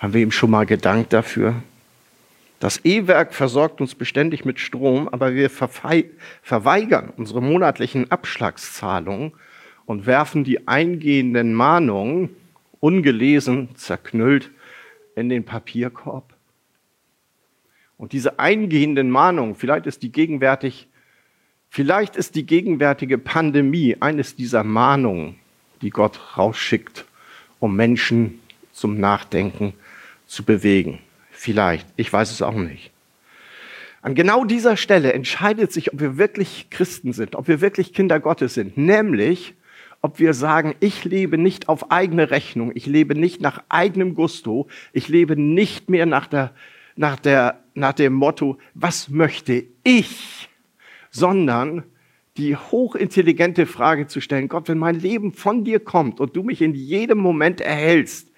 Haben 0.00 0.12
wir 0.12 0.20
ihm 0.20 0.32
schon 0.32 0.50
mal 0.50 0.66
gedankt 0.66 1.14
dafür? 1.14 1.62
Das 2.60 2.84
E-Werk 2.84 3.34
versorgt 3.34 3.80
uns 3.80 3.94
beständig 3.94 4.44
mit 4.44 4.58
Strom, 4.58 5.08
aber 5.08 5.34
wir 5.34 5.48
verweigern 5.48 7.12
unsere 7.16 7.40
monatlichen 7.40 8.10
Abschlagszahlungen 8.10 9.32
und 9.86 10.06
werfen 10.06 10.42
die 10.42 10.66
eingehenden 10.66 11.54
Mahnungen 11.54 12.30
ungelesen, 12.80 13.68
zerknüllt 13.76 14.50
in 15.14 15.28
den 15.28 15.44
Papierkorb. 15.44 16.34
Und 17.96 18.12
diese 18.12 18.38
eingehenden 18.38 19.10
Mahnungen, 19.10 19.54
vielleicht 19.54 19.86
ist 19.86 20.02
die 20.02 20.12
gegenwärtig, 20.12 20.88
vielleicht 21.68 22.16
ist 22.16 22.34
die 22.34 22.46
gegenwärtige 22.46 23.18
Pandemie 23.18 23.96
eines 24.00 24.36
dieser 24.36 24.64
Mahnungen, 24.64 25.36
die 25.80 25.90
Gott 25.90 26.36
rausschickt, 26.36 27.04
um 27.60 27.76
Menschen 27.76 28.40
zum 28.72 28.98
Nachdenken 28.98 29.74
zu 30.26 30.44
bewegen. 30.44 31.00
Vielleicht, 31.40 31.86
ich 31.94 32.12
weiß 32.12 32.32
es 32.32 32.42
auch 32.42 32.56
nicht. 32.56 32.90
An 34.02 34.16
genau 34.16 34.44
dieser 34.44 34.76
Stelle 34.76 35.12
entscheidet 35.12 35.72
sich, 35.72 35.92
ob 35.92 36.00
wir 36.00 36.18
wirklich 36.18 36.66
Christen 36.68 37.12
sind, 37.12 37.36
ob 37.36 37.46
wir 37.46 37.60
wirklich 37.60 37.94
Kinder 37.94 38.18
Gottes 38.18 38.54
sind, 38.54 38.76
nämlich 38.76 39.54
ob 40.02 40.18
wir 40.18 40.34
sagen, 40.34 40.74
ich 40.80 41.04
lebe 41.04 41.38
nicht 41.38 41.68
auf 41.68 41.92
eigene 41.92 42.32
Rechnung, 42.32 42.72
ich 42.74 42.86
lebe 42.86 43.14
nicht 43.14 43.40
nach 43.40 43.62
eigenem 43.68 44.16
Gusto, 44.16 44.66
ich 44.92 45.06
lebe 45.06 45.40
nicht 45.40 45.88
mehr 45.88 46.06
nach, 46.06 46.26
der, 46.26 46.50
nach, 46.96 47.20
der, 47.20 47.62
nach 47.74 47.92
dem 47.92 48.14
Motto, 48.14 48.58
was 48.74 49.08
möchte 49.08 49.62
ich, 49.84 50.48
sondern 51.10 51.84
die 52.36 52.56
hochintelligente 52.56 53.64
Frage 53.64 54.08
zu 54.08 54.20
stellen, 54.20 54.48
Gott, 54.48 54.68
wenn 54.68 54.78
mein 54.78 54.98
Leben 54.98 55.32
von 55.32 55.62
dir 55.62 55.78
kommt 55.78 56.18
und 56.18 56.34
du 56.34 56.42
mich 56.42 56.62
in 56.62 56.74
jedem 56.74 57.18
Moment 57.18 57.60
erhältst, 57.60 58.32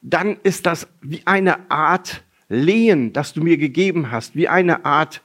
dann 0.00 0.38
ist 0.42 0.64
das 0.64 0.88
wie 1.02 1.20
eine 1.26 1.70
Art 1.70 2.24
Lehen, 2.50 3.14
das 3.14 3.32
du 3.32 3.42
mir 3.42 3.56
gegeben 3.56 4.10
hast, 4.10 4.36
wie 4.36 4.48
eine 4.48 4.84
Art 4.84 5.22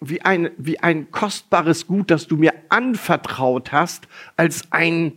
wie 0.00 0.22
ein, 0.22 0.50
wie 0.56 0.80
ein 0.80 1.10
kostbares 1.10 1.86
Gut, 1.86 2.10
das 2.10 2.26
du 2.26 2.36
mir 2.36 2.52
anvertraut 2.68 3.72
hast, 3.72 4.08
als 4.36 4.70
ein, 4.70 5.14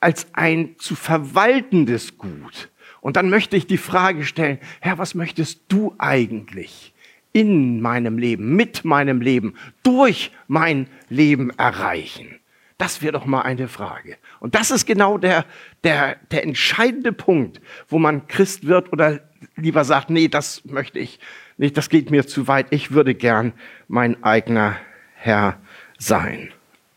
als 0.00 0.26
ein 0.32 0.76
zu 0.78 0.94
verwaltendes 0.94 2.18
Gut. 2.18 2.70
Und 3.00 3.16
dann 3.16 3.30
möchte 3.30 3.56
ich 3.56 3.66
die 3.66 3.78
Frage 3.78 4.24
stellen, 4.24 4.58
Herr, 4.80 4.98
was 4.98 5.14
möchtest 5.14 5.62
du 5.68 5.94
eigentlich 5.98 6.92
in 7.32 7.80
meinem 7.80 8.18
Leben, 8.18 8.56
mit 8.56 8.84
meinem 8.84 9.20
Leben, 9.20 9.54
durch 9.82 10.32
mein 10.48 10.88
Leben 11.08 11.50
erreichen? 11.50 12.40
Das 12.78 13.00
wäre 13.00 13.12
doch 13.12 13.24
mal 13.24 13.42
eine 13.42 13.68
Frage. 13.68 14.16
Und 14.38 14.54
das 14.54 14.70
ist 14.70 14.86
genau 14.86 15.16
der, 15.16 15.46
der, 15.82 16.16
der 16.30 16.42
entscheidende 16.44 17.12
Punkt, 17.12 17.60
wo 17.88 17.98
man 17.98 18.26
Christ 18.26 18.66
wird 18.66 18.92
oder 18.92 19.20
lieber 19.56 19.84
sagt, 19.84 20.10
nee, 20.10 20.28
das 20.28 20.64
möchte 20.64 20.98
ich 20.98 21.18
nicht, 21.56 21.76
das 21.76 21.88
geht 21.88 22.10
mir 22.10 22.26
zu 22.26 22.46
weit, 22.48 22.66
ich 22.70 22.92
würde 22.92 23.14
gern 23.14 23.52
mein 23.88 24.22
eigener 24.22 24.76
Herr 25.14 25.58
sein. 25.98 26.50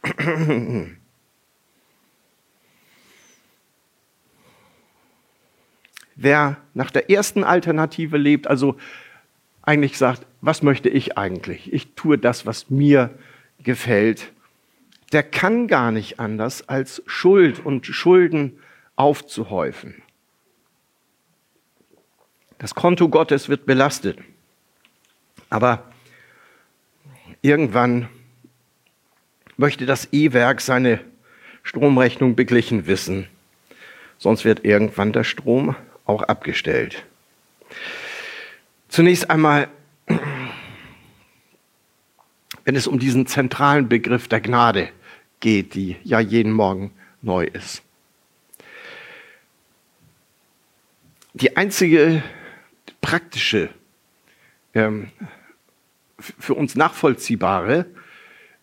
Wer 6.16 6.58
nach 6.74 6.92
der 6.92 7.10
ersten 7.10 7.46
Alternative 7.46 8.18
lebt, 8.18 8.48
also 8.48 8.75
eigentlich 9.62 9.98
sagt, 9.98 10.25
was 10.42 10.63
möchte 10.63 10.89
ich 10.89 11.18
eigentlich? 11.18 11.72
Ich 11.72 11.94
tue 11.96 12.18
das, 12.18 12.46
was 12.46 12.70
mir 12.70 13.18
gefällt. 13.63 14.34
Der 15.13 15.24
kann 15.24 15.68
gar 15.68 15.92
nicht 15.92 16.20
anders, 16.20 16.68
als 16.68 17.01
Schuld 17.06 17.66
und 17.66 17.86
Schulden 17.86 18.60
aufzuhäufen. 18.98 20.01
Das 22.60 22.75
Konto 22.75 23.08
Gottes 23.10 23.50
wird 23.50 23.66
belastet. 23.66 24.20
Aber 25.50 25.92
irgendwann 27.42 28.10
möchte 29.58 29.86
das 29.86 30.10
E-Werk 30.12 30.62
seine 30.62 31.00
Stromrechnung 31.63 32.36
beglichen 32.36 32.86
wissen. 32.86 33.28
Sonst 34.18 34.44
wird 34.44 34.66
irgendwann 34.66 35.13
der 35.13 35.24
Strom 35.24 35.75
auch 36.06 36.24
abgestellt. 36.24 37.06
Zunächst 38.89 39.30
einmal, 39.30 39.70
wenn 42.65 42.76
es 42.76 42.88
um 42.88 43.00
diesen 43.00 43.26
zentralen 43.26 43.88
Begriff 43.88 44.28
der 44.28 44.41
Gnade 44.41 44.89
geht, 45.39 45.76
die 45.76 45.95
ja 46.04 46.19
jeden 46.19 46.52
Morgen 46.52 46.91
neu 47.22 47.45
ist. 47.45 47.84
Die 51.34 51.56
einzige 51.56 52.22
praktische 53.01 53.69
ähm, 54.73 55.09
für 56.19 56.53
uns 56.53 56.75
nachvollziehbare 56.75 57.85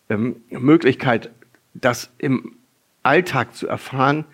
ähm, 0.09 0.37
Möglichkeit, 0.49 1.31
das 1.73 2.09
im 2.17 2.55
Alltag 3.03 3.55
zu 3.55 3.67
erfahren, 3.67 4.25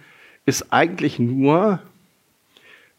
ist 0.46 0.74
eigentlich 0.74 1.20
nur, 1.20 1.80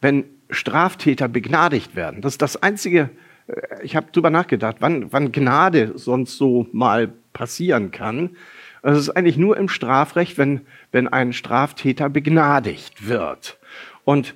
wenn 0.00 0.24
Straftäter 0.50 1.28
begnadigt 1.28 1.96
werden. 1.96 2.20
Das 2.20 2.34
ist 2.34 2.42
das 2.42 2.62
Einzige, 2.62 3.10
äh, 3.46 3.82
ich 3.82 3.96
habe 3.96 4.06
darüber 4.12 4.30
nachgedacht, 4.30 4.76
wann, 4.80 5.12
wann 5.12 5.32
Gnade 5.32 5.92
sonst 5.96 6.36
so 6.36 6.68
mal 6.72 7.12
passieren 7.32 7.90
kann. 7.90 8.36
Es 8.82 8.98
ist 8.98 9.10
eigentlich 9.10 9.38
nur 9.38 9.56
im 9.56 9.68
Strafrecht, 9.68 10.36
wenn, 10.38 10.60
wenn 10.92 11.08
ein 11.08 11.32
Straftäter 11.32 12.08
begnadigt 12.08 13.08
wird. 13.08 13.58
Und 14.04 14.34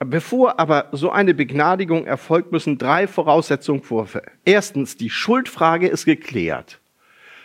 Bevor 0.00 0.58
aber 0.58 0.88
so 0.92 1.10
eine 1.10 1.34
Begnadigung 1.34 2.06
erfolgt, 2.06 2.52
müssen 2.52 2.78
drei 2.78 3.06
Voraussetzungen 3.06 3.82
vorfällen. 3.82 4.30
Erstens, 4.44 4.96
die 4.96 5.10
Schuldfrage 5.10 5.86
ist 5.86 6.04
geklärt. 6.04 6.80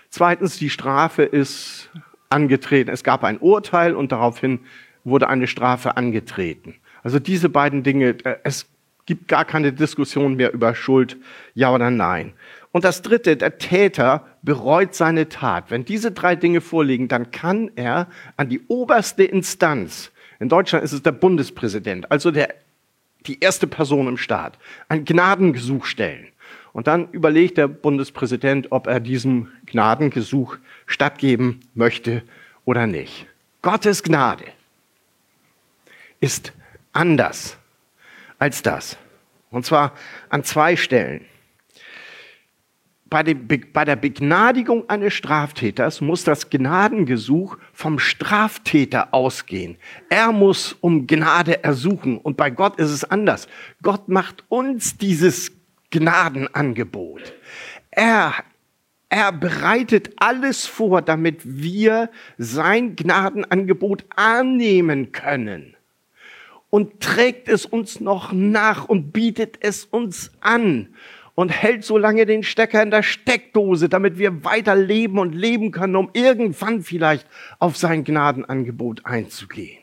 Zweitens, 0.10 0.58
die 0.58 0.70
Strafe 0.70 1.24
ist 1.24 1.90
angetreten. 2.30 2.90
Es 2.90 3.04
gab 3.04 3.24
ein 3.24 3.38
Urteil 3.40 3.96
und 3.96 4.12
daraufhin 4.12 4.60
wurde 5.04 5.30
eine 5.30 5.48
Strafe 5.48 5.98
angetreten. 5.98 6.76
Also 7.04 7.20
diese 7.20 7.50
beiden 7.50 7.84
Dinge, 7.84 8.16
äh, 8.24 8.38
es 8.44 8.68
gibt 9.06 9.28
gar 9.28 9.46
keine 9.46 9.74
Diskussion 9.74 10.36
mehr 10.36 10.54
über 10.54 10.76
Schuld, 10.76 11.18
ja 11.56 11.74
oder 11.74 11.90
nein. 11.90 12.34
Und 12.72 12.84
das 12.84 13.02
Dritte, 13.02 13.38
der 13.38 13.58
Täter 13.58 14.28
bereut 14.44 14.94
seine 14.94 15.30
Tat. 15.30 15.72
Wenn 15.72 15.86
diese 15.86 16.12
drei 16.12 16.36
Dinge 16.36 16.62
vorliegen, 16.62 17.08
dann 17.08 17.32
kann 17.32 17.72
er 17.76 18.08
an 18.38 18.50
die 18.50 18.62
oberste 18.68 19.24
Instanz 19.24 20.12
in 20.40 20.50
Deutschland 20.50 20.84
ist 20.84 20.94
es 20.94 21.04
der 21.04 21.12
Bundespräsident, 21.12 22.12
also 22.12 22.32
der, 22.32 22.56
die 23.26 23.40
erste 23.40 23.68
Person 23.68 24.08
im 24.08 24.18
Staat, 24.18 24.58
ein 24.88 25.06
Gnadengesuch 25.06 25.86
stellen. 25.86 26.28
Und 26.72 26.88
dann 26.88 27.10
überlegt 27.12 27.58
der 27.58 27.68
Bundespräsident, 27.68 28.72
ob 28.72 28.88
er 28.88 29.00
diesem 29.00 29.50
Gnadengesuch 29.66 30.58
stattgeben 30.86 31.62
möchte 31.74 32.24
oder 32.64 32.88
nicht. 32.88 33.28
Gottes 33.62 34.04
Gnade 34.04 34.46
ist 36.20 36.54
anders 36.94 37.58
als 38.38 38.62
das. 38.62 38.98
Und 39.52 39.66
zwar 39.66 39.94
an 40.30 40.44
zwei 40.44 40.76
Stellen 40.76 41.26
bei, 43.10 43.24
dem, 43.24 43.48
bei 43.74 43.86
der 43.86 43.96
Begnadigung 43.96 44.88
eines 44.90 45.14
Straftäters 45.14 46.02
muss 46.02 46.24
das 46.24 46.50
Gnadengesuch 46.50 47.58
vom 47.74 48.00
Straftäter 48.00 49.14
ausgehen. 49.14 49.78
Er 50.10 50.32
muss 50.32 50.74
um 50.82 51.08
Gnade 51.08 51.64
ersuchen. 51.64 52.18
Und 52.18 52.38
bei 52.38 52.50
Gott 52.50 52.78
ist 52.78 52.92
es 52.92 53.04
anders. 53.04 53.48
Gott 53.82 54.10
macht 54.10 54.44
uns 54.50 54.98
dieses 54.98 55.52
Gnadenangebot. 55.90 57.34
Er, 57.90 58.34
er 59.10 59.32
bereitet 59.32 60.12
alles 60.18 60.68
vor, 60.68 61.02
damit 61.02 61.40
wir 61.44 62.10
sein 62.38 62.96
Gnadenangebot 62.96 64.06
annehmen 64.16 65.12
können. 65.12 65.76
Und 66.70 67.00
trägt 67.00 67.50
es 67.50 67.66
uns 67.66 68.00
noch 68.00 68.32
nach 68.32 68.86
und 68.86 69.12
bietet 69.12 69.58
es 69.62 69.86
uns 69.86 70.32
an 70.40 70.90
und 71.40 71.52
hält 71.52 71.86
so 71.86 71.98
lange 71.98 72.26
den 72.26 72.44
Stecker 72.44 72.84
in 72.84 72.92
der 72.92 73.02
Steckdose, 73.02 73.88
damit 73.88 74.18
wir 74.18 74.44
weiter 74.44 74.76
leben 74.76 75.20
und 75.20 75.34
leben 75.34 75.72
können, 75.72 75.96
um 75.96 76.10
irgendwann 76.12 76.82
vielleicht 76.82 77.26
auf 77.60 77.78
sein 77.78 78.04
Gnadenangebot 78.04 79.06
einzugehen. 79.06 79.78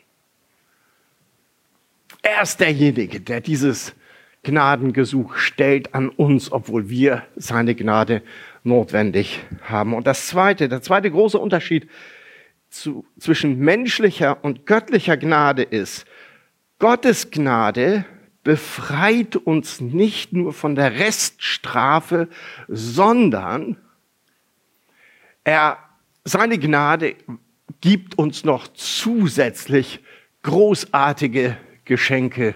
Er 2.21 2.43
ist 2.43 2.59
derjenige, 2.59 3.21
der 3.21 3.41
dieses 3.41 3.95
Gnadengesuch 4.43 5.35
stellt 5.37 5.95
an 5.95 6.09
uns, 6.09 6.51
obwohl 6.51 6.89
wir 6.89 7.23
seine 7.35 7.73
Gnade 7.73 8.21
notwendig 8.63 9.39
haben. 9.63 9.95
Und 9.95 10.05
das 10.05 10.27
zweite, 10.27 10.69
der 10.69 10.83
zweite 10.83 11.09
große 11.09 11.39
Unterschied 11.39 11.89
zu, 12.69 13.03
zwischen 13.17 13.57
menschlicher 13.57 14.43
und 14.43 14.67
göttlicher 14.67 15.17
Gnade 15.17 15.63
ist, 15.63 16.05
Gottes 16.77 17.31
Gnade 17.31 18.05
befreit 18.47 19.35
uns 19.35 19.81
nicht 19.81 20.31
nur 20.31 20.53
von 20.53 20.73
der 20.75 20.99
Reststrafe, 20.99 22.29
sondern 22.69 23.75
er, 25.43 25.77
seine 26.23 26.57
Gnade 26.57 27.15
gibt 27.81 28.17
uns 28.17 28.45
noch 28.45 28.69
zusätzlich 28.69 29.99
großartige 30.43 31.57
Geschenke, 31.83 32.55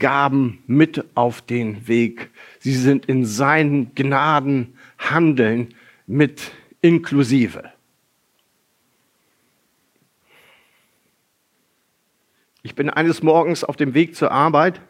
Gaben 0.00 0.64
mit 0.66 1.04
auf 1.14 1.42
den 1.42 1.86
Weg. 1.86 2.30
Sie 2.58 2.74
sind 2.74 3.06
in 3.06 3.24
seinen 3.24 3.94
Gnadenhandeln 3.94 5.76
mit 6.08 6.50
inklusive. 6.80 7.72
Ich 12.64 12.74
bin 12.74 12.90
eines 12.90 13.22
Morgens 13.22 13.62
auf 13.62 13.76
dem 13.76 13.94
Weg 13.94 14.16
zur 14.16 14.32
Arbeit 14.32 14.80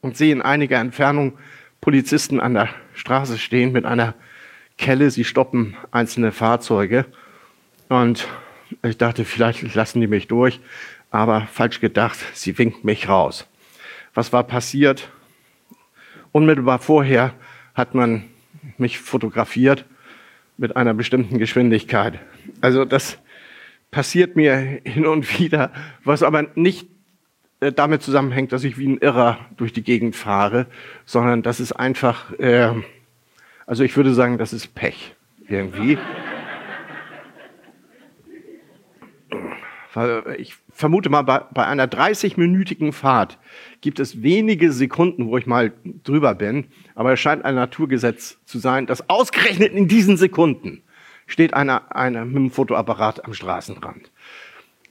und 0.00 0.16
sehe 0.16 0.32
in 0.32 0.42
einiger 0.42 0.78
Entfernung 0.78 1.38
Polizisten 1.80 2.40
an 2.40 2.54
der 2.54 2.68
Straße 2.94 3.38
stehen 3.38 3.72
mit 3.72 3.84
einer 3.84 4.14
Kelle. 4.76 5.10
Sie 5.10 5.24
stoppen 5.24 5.76
einzelne 5.90 6.32
Fahrzeuge. 6.32 7.06
Und 7.88 8.28
ich 8.82 8.98
dachte, 8.98 9.24
vielleicht 9.24 9.74
lassen 9.74 10.00
die 10.00 10.06
mich 10.06 10.28
durch. 10.28 10.60
Aber 11.10 11.48
falsch 11.52 11.80
gedacht, 11.80 12.18
sie 12.34 12.58
winkt 12.58 12.84
mich 12.84 13.08
raus. 13.08 13.46
Was 14.14 14.32
war 14.32 14.44
passiert? 14.44 15.10
Unmittelbar 16.32 16.78
vorher 16.78 17.32
hat 17.74 17.94
man 17.94 18.24
mich 18.76 18.98
fotografiert 18.98 19.84
mit 20.56 20.76
einer 20.76 20.92
bestimmten 20.92 21.38
Geschwindigkeit. 21.38 22.18
Also 22.60 22.84
das 22.84 23.18
passiert 23.90 24.36
mir 24.36 24.56
hin 24.84 25.06
und 25.06 25.38
wieder, 25.38 25.72
was 26.04 26.22
aber 26.22 26.48
nicht 26.54 26.88
äh, 27.60 27.72
damit 27.72 28.02
zusammenhängt, 28.02 28.52
dass 28.52 28.64
ich 28.64 28.78
wie 28.78 28.86
ein 28.86 28.98
Irrer 28.98 29.38
durch 29.56 29.72
die 29.72 29.82
Gegend 29.82 30.14
fahre, 30.14 30.66
sondern 31.04 31.42
das 31.42 31.60
ist 31.60 31.72
einfach, 31.72 32.32
äh, 32.38 32.72
also 33.66 33.82
ich 33.82 33.96
würde 33.96 34.14
sagen, 34.14 34.38
das 34.38 34.52
ist 34.52 34.74
Pech 34.74 35.14
irgendwie. 35.48 35.98
Ich 40.36 40.54
vermute 40.70 41.10
mal, 41.10 41.22
bei, 41.22 41.40
bei 41.52 41.66
einer 41.66 41.88
30-minütigen 41.88 42.92
Fahrt 42.92 43.38
gibt 43.80 43.98
es 43.98 44.22
wenige 44.22 44.70
Sekunden, 44.70 45.26
wo 45.26 45.36
ich 45.38 45.46
mal 45.46 45.72
drüber 46.04 46.36
bin, 46.36 46.66
aber 46.94 47.14
es 47.14 47.20
scheint 47.20 47.44
ein 47.44 47.56
Naturgesetz 47.56 48.38
zu 48.44 48.58
sein, 48.58 48.86
dass 48.86 49.08
ausgerechnet 49.10 49.72
in 49.72 49.88
diesen 49.88 50.16
Sekunden 50.16 50.82
steht 51.26 51.54
einer, 51.54 51.96
einer 51.96 52.24
mit 52.24 52.36
dem 52.36 52.50
Fotoapparat 52.52 53.24
am 53.24 53.34
Straßenrand. 53.34 54.12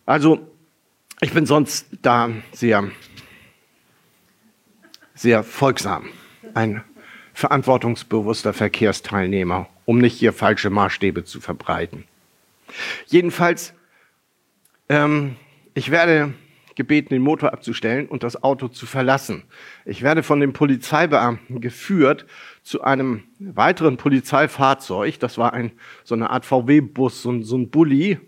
Also, 0.05 0.56
ich 1.21 1.33
bin 1.33 1.45
sonst 1.45 1.87
da 2.01 2.29
sehr, 2.51 2.89
sehr 5.15 5.43
folgsam. 5.43 6.09
Ein 6.53 6.83
verantwortungsbewusster 7.33 8.53
Verkehrsteilnehmer, 8.53 9.67
um 9.85 9.97
nicht 9.99 10.17
hier 10.17 10.33
falsche 10.33 10.69
Maßstäbe 10.69 11.23
zu 11.23 11.39
verbreiten. 11.39 12.05
Jedenfalls, 13.07 13.73
ähm, 14.89 15.35
ich 15.73 15.91
werde 15.91 16.33
gebeten, 16.75 17.09
den 17.09 17.23
Motor 17.23 17.53
abzustellen 17.53 18.07
und 18.07 18.21
das 18.21 18.43
Auto 18.43 18.67
zu 18.67 18.85
verlassen. 18.85 19.43
Ich 19.85 20.03
werde 20.03 20.21
von 20.21 20.39
dem 20.39 20.53
Polizeibeamten 20.53 21.59
geführt 21.59 22.27
zu 22.61 22.83
einem 22.83 23.23
weiteren 23.39 23.97
Polizeifahrzeug. 23.97 25.19
Das 25.19 25.39
war 25.39 25.53
ein, 25.53 25.71
so 26.03 26.13
eine 26.13 26.29
Art 26.29 26.45
VW-Bus, 26.45 27.23
so, 27.23 27.41
so 27.41 27.57
ein 27.57 27.71
Bulli, 27.71 28.19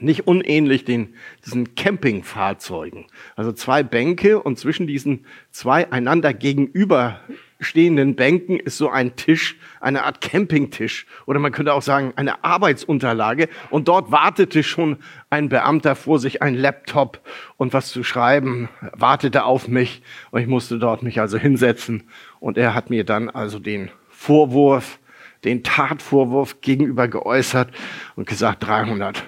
nicht 0.00 0.26
unähnlich 0.26 0.84
den, 0.84 1.14
diesen 1.44 1.74
Campingfahrzeugen. 1.74 3.06
Also 3.36 3.52
zwei 3.52 3.82
Bänke 3.82 4.40
und 4.40 4.58
zwischen 4.58 4.86
diesen 4.86 5.24
zwei 5.50 5.90
einander 5.90 6.34
gegenüber 6.34 7.20
stehenden 7.60 8.14
Bänken 8.14 8.60
ist 8.60 8.78
so 8.78 8.88
ein 8.88 9.16
Tisch, 9.16 9.56
eine 9.80 10.04
Art 10.04 10.20
Campingtisch 10.20 11.06
oder 11.26 11.40
man 11.40 11.52
könnte 11.52 11.72
auch 11.72 11.82
sagen 11.82 12.12
eine 12.16 12.44
Arbeitsunterlage. 12.44 13.48
Und 13.70 13.88
dort 13.88 14.12
wartete 14.12 14.62
schon 14.62 14.98
ein 15.30 15.48
Beamter 15.48 15.96
vor 15.96 16.18
sich 16.18 16.42
ein 16.42 16.54
Laptop 16.54 17.20
und 17.56 17.72
was 17.72 17.88
zu 17.88 18.04
schreiben, 18.04 18.68
wartete 18.92 19.44
auf 19.44 19.68
mich. 19.68 20.02
Und 20.30 20.40
ich 20.40 20.46
musste 20.46 20.78
dort 20.78 21.02
mich 21.02 21.20
also 21.20 21.38
hinsetzen. 21.38 22.04
Und 22.38 22.58
er 22.58 22.74
hat 22.74 22.90
mir 22.90 23.04
dann 23.04 23.28
also 23.28 23.58
den 23.58 23.90
Vorwurf, 24.08 25.00
den 25.44 25.64
Tatvorwurf 25.64 26.60
gegenüber 26.60 27.08
geäußert 27.08 27.70
und 28.14 28.28
gesagt 28.28 28.66
300 28.66 29.24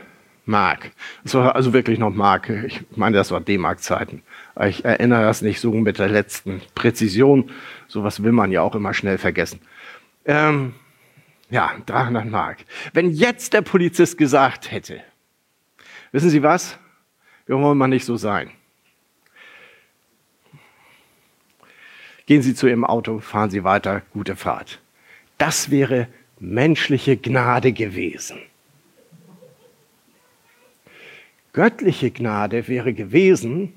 Mark. 0.46 0.90
Das 1.22 1.35
war 1.35 1.55
also 1.55 1.72
wirklich 1.72 1.98
noch 1.98 2.11
Mark. 2.11 2.48
Ich 2.48 2.83
meine, 2.96 3.16
das 3.16 3.31
war 3.31 3.40
D-Mark-Zeiten. 3.40 4.22
Ich 4.66 4.85
erinnere 4.85 5.22
das 5.22 5.42
nicht 5.42 5.61
so 5.61 5.72
mit 5.72 5.98
der 5.98 6.09
letzten 6.09 6.61
Präzision. 6.74 7.50
Sowas 7.88 8.22
will 8.22 8.33
man 8.33 8.50
ja 8.50 8.62
auch 8.62 8.74
immer 8.74 8.94
schnell 8.94 9.18
vergessen. 9.18 9.61
Ähm, 10.24 10.74
ja, 11.50 11.72
300 11.87 12.26
Mark. 12.26 12.59
Wenn 12.92 13.11
jetzt 13.11 13.53
der 13.53 13.62
Polizist 13.62 14.18
gesagt 14.18 14.70
hätte, 14.70 15.03
wissen 16.12 16.31
Sie 16.31 16.42
was? 16.42 16.79
Wir 17.46 17.59
wollen 17.59 17.79
mal 17.79 17.88
nicht 17.88 18.05
so 18.05 18.16
sein. 18.16 18.50
Gehen 22.26 22.42
Sie 22.42 22.55
zu 22.55 22.68
Ihrem 22.68 22.85
Auto, 22.85 23.18
fahren 23.18 23.50
Sie 23.50 23.64
weiter, 23.64 24.03
gute 24.12 24.37
Fahrt. 24.37 24.81
Das 25.37 25.70
wäre 25.70 26.07
menschliche 26.38 27.16
Gnade 27.16 27.72
gewesen. 27.72 28.38
Göttliche 31.53 32.11
Gnade 32.11 32.69
wäre 32.69 32.93
gewesen, 32.93 33.75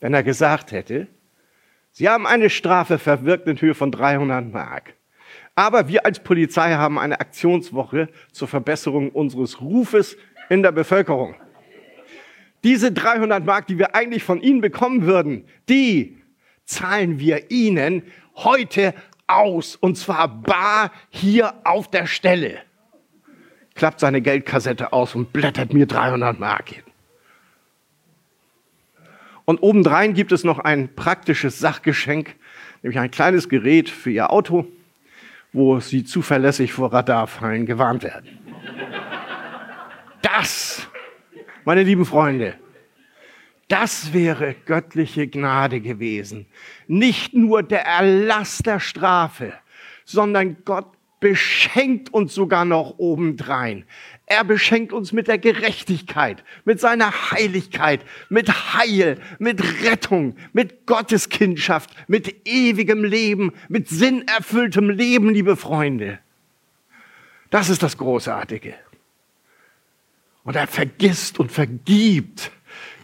wenn 0.00 0.14
er 0.14 0.22
gesagt 0.22 0.72
hätte, 0.72 1.08
Sie 1.92 2.10
haben 2.10 2.26
eine 2.26 2.50
Strafe 2.50 2.98
verwirkt 2.98 3.48
in 3.48 3.58
Höhe 3.58 3.74
von 3.74 3.90
300 3.90 4.52
Mark. 4.52 4.92
Aber 5.54 5.88
wir 5.88 6.04
als 6.04 6.20
Polizei 6.20 6.74
haben 6.74 6.98
eine 6.98 7.20
Aktionswoche 7.20 8.10
zur 8.32 8.48
Verbesserung 8.48 9.08
unseres 9.10 9.62
Rufes 9.62 10.18
in 10.50 10.62
der 10.62 10.72
Bevölkerung. 10.72 11.34
Diese 12.64 12.92
300 12.92 13.46
Mark, 13.46 13.66
die 13.66 13.78
wir 13.78 13.94
eigentlich 13.94 14.22
von 14.24 14.42
Ihnen 14.42 14.60
bekommen 14.60 15.06
würden, 15.06 15.46
die 15.70 16.18
zahlen 16.66 17.18
wir 17.18 17.50
Ihnen 17.50 18.02
heute 18.34 18.92
aus. 19.26 19.74
Und 19.76 19.96
zwar 19.96 20.28
bar 20.28 20.92
hier 21.08 21.54
auf 21.64 21.90
der 21.90 22.06
Stelle. 22.06 22.58
Klappt 23.74 24.00
seine 24.00 24.20
Geldkassette 24.20 24.92
aus 24.92 25.14
und 25.14 25.32
blättert 25.32 25.72
mir 25.72 25.86
300 25.86 26.38
Mark 26.38 26.68
hin. 26.68 26.85
Und 29.46 29.62
obendrein 29.62 30.12
gibt 30.12 30.32
es 30.32 30.44
noch 30.44 30.58
ein 30.58 30.94
praktisches 30.94 31.58
Sachgeschenk, 31.60 32.34
nämlich 32.82 32.98
ein 32.98 33.10
kleines 33.10 33.48
Gerät 33.48 33.88
für 33.88 34.10
Ihr 34.10 34.30
Auto, 34.30 34.66
wo 35.52 35.80
Sie 35.80 36.04
zuverlässig 36.04 36.72
vor 36.72 36.92
Radarfallen 36.92 37.64
gewarnt 37.64 38.02
werden. 38.02 38.38
Das, 40.20 40.86
meine 41.64 41.84
lieben 41.84 42.04
Freunde, 42.04 42.54
das 43.68 44.12
wäre 44.12 44.54
göttliche 44.66 45.28
Gnade 45.28 45.80
gewesen. 45.80 46.46
Nicht 46.88 47.32
nur 47.32 47.62
der 47.62 47.86
Erlass 47.86 48.58
der 48.58 48.80
Strafe, 48.80 49.52
sondern 50.04 50.56
Gott 50.64 50.95
beschenkt 51.20 52.12
uns 52.12 52.34
sogar 52.34 52.64
noch 52.64 52.98
obendrein. 52.98 53.84
Er 54.26 54.44
beschenkt 54.44 54.92
uns 54.92 55.12
mit 55.12 55.28
der 55.28 55.38
Gerechtigkeit, 55.38 56.44
mit 56.64 56.80
seiner 56.80 57.30
Heiligkeit, 57.30 58.04
mit 58.28 58.74
Heil, 58.74 59.20
mit 59.38 59.62
Rettung, 59.84 60.36
mit 60.52 60.86
Gotteskindschaft, 60.86 61.90
mit 62.08 62.46
ewigem 62.46 63.04
Leben, 63.04 63.52
mit 63.68 63.88
sinnerfülltem 63.88 64.90
Leben, 64.90 65.30
liebe 65.30 65.56
Freunde. 65.56 66.18
Das 67.50 67.68
ist 67.68 67.82
das 67.82 67.96
Großartige. 67.96 68.74
Und 70.44 70.56
er 70.56 70.66
vergisst 70.66 71.38
und 71.38 71.50
vergibt 71.50 72.50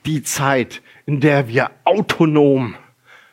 die 0.05 0.23
Zeit, 0.23 0.83
in 1.07 1.21
der 1.21 1.49
wir 1.49 1.71
autonom 1.85 2.75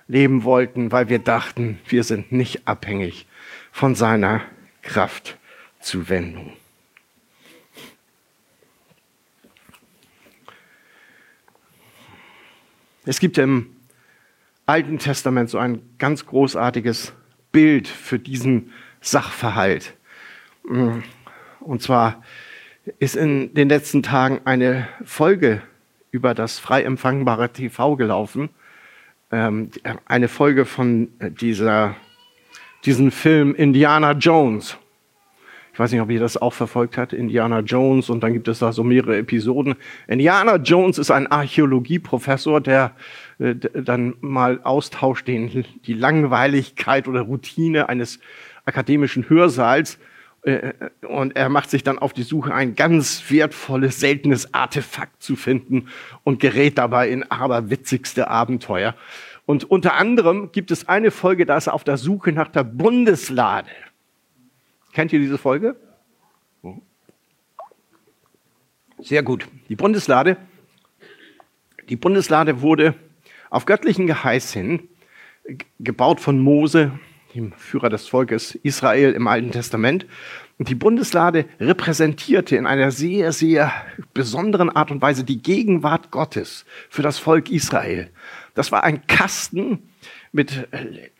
leben 0.07 0.43
wollten, 0.43 0.91
weil 0.91 1.09
wir 1.09 1.19
dachten, 1.19 1.79
wir 1.87 2.03
sind 2.03 2.31
nicht 2.31 2.67
abhängig 2.67 3.27
von 3.71 3.95
seiner 3.95 4.41
Kraftzuwendung. 4.89 6.53
Es 13.05 13.19
gibt 13.19 13.37
im 13.37 13.75
Alten 14.65 14.97
Testament 14.97 15.51
so 15.51 15.59
ein 15.59 15.81
ganz 15.99 16.25
großartiges 16.25 17.13
Bild 17.51 17.87
für 17.87 18.17
diesen 18.17 18.73
Sachverhalt. 18.99 19.93
Und 20.63 21.81
zwar 21.81 22.23
ist 22.97 23.15
in 23.15 23.53
den 23.53 23.69
letzten 23.69 24.01
Tagen 24.01 24.41
eine 24.45 24.87
Folge 25.05 25.61
über 26.09 26.33
das 26.33 26.57
frei 26.57 26.81
empfangbare 26.81 27.53
TV 27.53 27.95
gelaufen. 27.95 28.49
Ähm, 29.31 29.69
eine 30.05 30.27
Folge 30.27 30.65
von 30.65 31.09
dieser, 31.19 31.95
diesem 32.85 33.11
Film 33.11 33.55
Indiana 33.55 34.13
Jones. 34.13 34.77
Ich 35.73 35.79
weiß 35.79 35.91
nicht, 35.91 36.01
ob 36.01 36.09
ihr 36.09 36.19
das 36.19 36.35
auch 36.35 36.53
verfolgt 36.53 36.97
habt, 36.97 37.13
Indiana 37.13 37.59
Jones, 37.59 38.09
und 38.09 38.21
dann 38.21 38.33
gibt 38.33 38.49
es 38.49 38.59
da 38.59 38.73
so 38.73 38.83
mehrere 38.83 39.17
Episoden. 39.17 39.75
Indiana 40.07 40.57
Jones 40.57 40.97
ist 40.97 41.09
ein 41.09 41.27
Archäologieprofessor, 41.27 42.59
der 42.59 42.95
äh, 43.37 43.55
dann 43.55 44.15
mal 44.19 44.59
austauscht 44.63 45.27
den, 45.27 45.63
die 45.85 45.93
Langweiligkeit 45.93 47.07
oder 47.07 47.21
Routine 47.21 47.87
eines 47.87 48.19
akademischen 48.65 49.29
Hörsaals 49.29 49.99
äh, 50.43 50.73
und 51.07 51.35
er 51.35 51.49
macht 51.49 51.69
sich 51.69 51.83
dann 51.83 51.99
auf 51.99 52.13
die 52.13 52.23
Suche, 52.23 52.53
ein 52.53 52.75
ganz 52.75 53.23
wertvolles, 53.29 53.99
seltenes 53.99 54.53
Artefakt 54.53 55.21
zu 55.21 55.35
finden 55.35 55.87
und 56.23 56.39
gerät 56.39 56.77
dabei 56.77 57.09
in 57.09 57.29
aberwitzigste 57.29 58.29
Abenteuer. 58.29 58.95
Und 59.49 59.63
unter 59.63 59.95
anderem 59.95 60.51
gibt 60.51 60.69
es 60.69 60.87
eine 60.87 61.09
Folge, 61.09 61.47
da 61.47 61.57
ist 61.57 61.65
er 61.65 61.73
auf 61.73 61.83
der 61.83 61.97
Suche 61.97 62.31
nach 62.31 62.49
der 62.49 62.63
Bundeslade. 62.63 63.71
Kennt 64.93 65.11
ihr 65.11 65.17
diese 65.17 65.39
Folge? 65.39 65.75
Sehr 68.99 69.23
gut. 69.23 69.47
Die 69.67 69.75
Bundeslade. 69.75 70.37
Die 71.89 71.95
Bundeslade 71.95 72.61
wurde 72.61 72.93
auf 73.49 73.65
göttlichen 73.65 74.05
Geheiß 74.05 74.53
hin 74.53 74.87
gebaut 75.79 76.19
von 76.19 76.39
Mose, 76.39 76.91
dem 77.33 77.51
Führer 77.53 77.89
des 77.89 78.07
Volkes 78.07 78.53
Israel 78.53 79.13
im 79.13 79.25
Alten 79.25 79.49
Testament. 79.49 80.05
Und 80.59 80.69
die 80.69 80.75
Bundeslade 80.75 81.45
repräsentierte 81.59 82.55
in 82.55 82.67
einer 82.67 82.91
sehr, 82.91 83.31
sehr 83.31 83.71
besonderen 84.13 84.69
Art 84.69 84.91
und 84.91 85.01
Weise 85.01 85.23
die 85.23 85.41
Gegenwart 85.41 86.11
Gottes 86.11 86.65
für 86.91 87.01
das 87.01 87.17
Volk 87.17 87.49
Israel. 87.49 88.11
Das 88.59 88.73
war 88.73 88.83
ein 88.83 89.07
Kasten 89.07 89.89
mit 90.33 90.67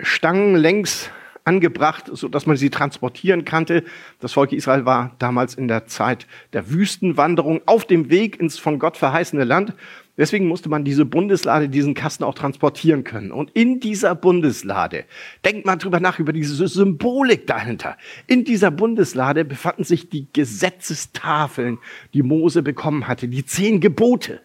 Stangen 0.01 0.57
längs 0.57 1.09
angebracht, 1.45 2.09
so 2.11 2.27
dass 2.27 2.45
man 2.45 2.57
sie 2.57 2.69
transportieren 2.69 3.45
konnte. 3.45 3.85
Das 4.19 4.33
Volk 4.33 4.51
Israel 4.51 4.83
war 4.83 5.15
damals 5.19 5.55
in 5.55 5.69
der 5.69 5.85
Zeit 5.85 6.27
der 6.51 6.69
Wüstenwanderung 6.69 7.61
auf 7.65 7.85
dem 7.85 8.09
Weg 8.09 8.41
ins 8.41 8.59
von 8.59 8.77
Gott 8.77 8.97
verheißene 8.97 9.45
Land. 9.45 9.73
Deswegen 10.17 10.49
musste 10.49 10.67
man 10.67 10.83
diese 10.83 11.05
Bundeslade, 11.05 11.69
diesen 11.69 11.93
Kasten 11.93 12.25
auch 12.25 12.33
transportieren 12.33 13.05
können. 13.05 13.31
Und 13.31 13.51
in 13.51 13.79
dieser 13.79 14.15
Bundeslade, 14.15 15.05
denkt 15.45 15.65
mal 15.65 15.77
drüber 15.77 16.01
nach, 16.01 16.19
über 16.19 16.33
diese 16.33 16.67
Symbolik 16.67 17.47
dahinter. 17.47 17.95
In 18.27 18.43
dieser 18.43 18.69
Bundeslade 18.69 19.45
befanden 19.45 19.85
sich 19.85 20.09
die 20.09 20.27
Gesetzestafeln, 20.33 21.77
die 22.13 22.21
Mose 22.21 22.63
bekommen 22.63 23.07
hatte, 23.07 23.29
die 23.29 23.45
zehn 23.45 23.79
Gebote. 23.79 24.41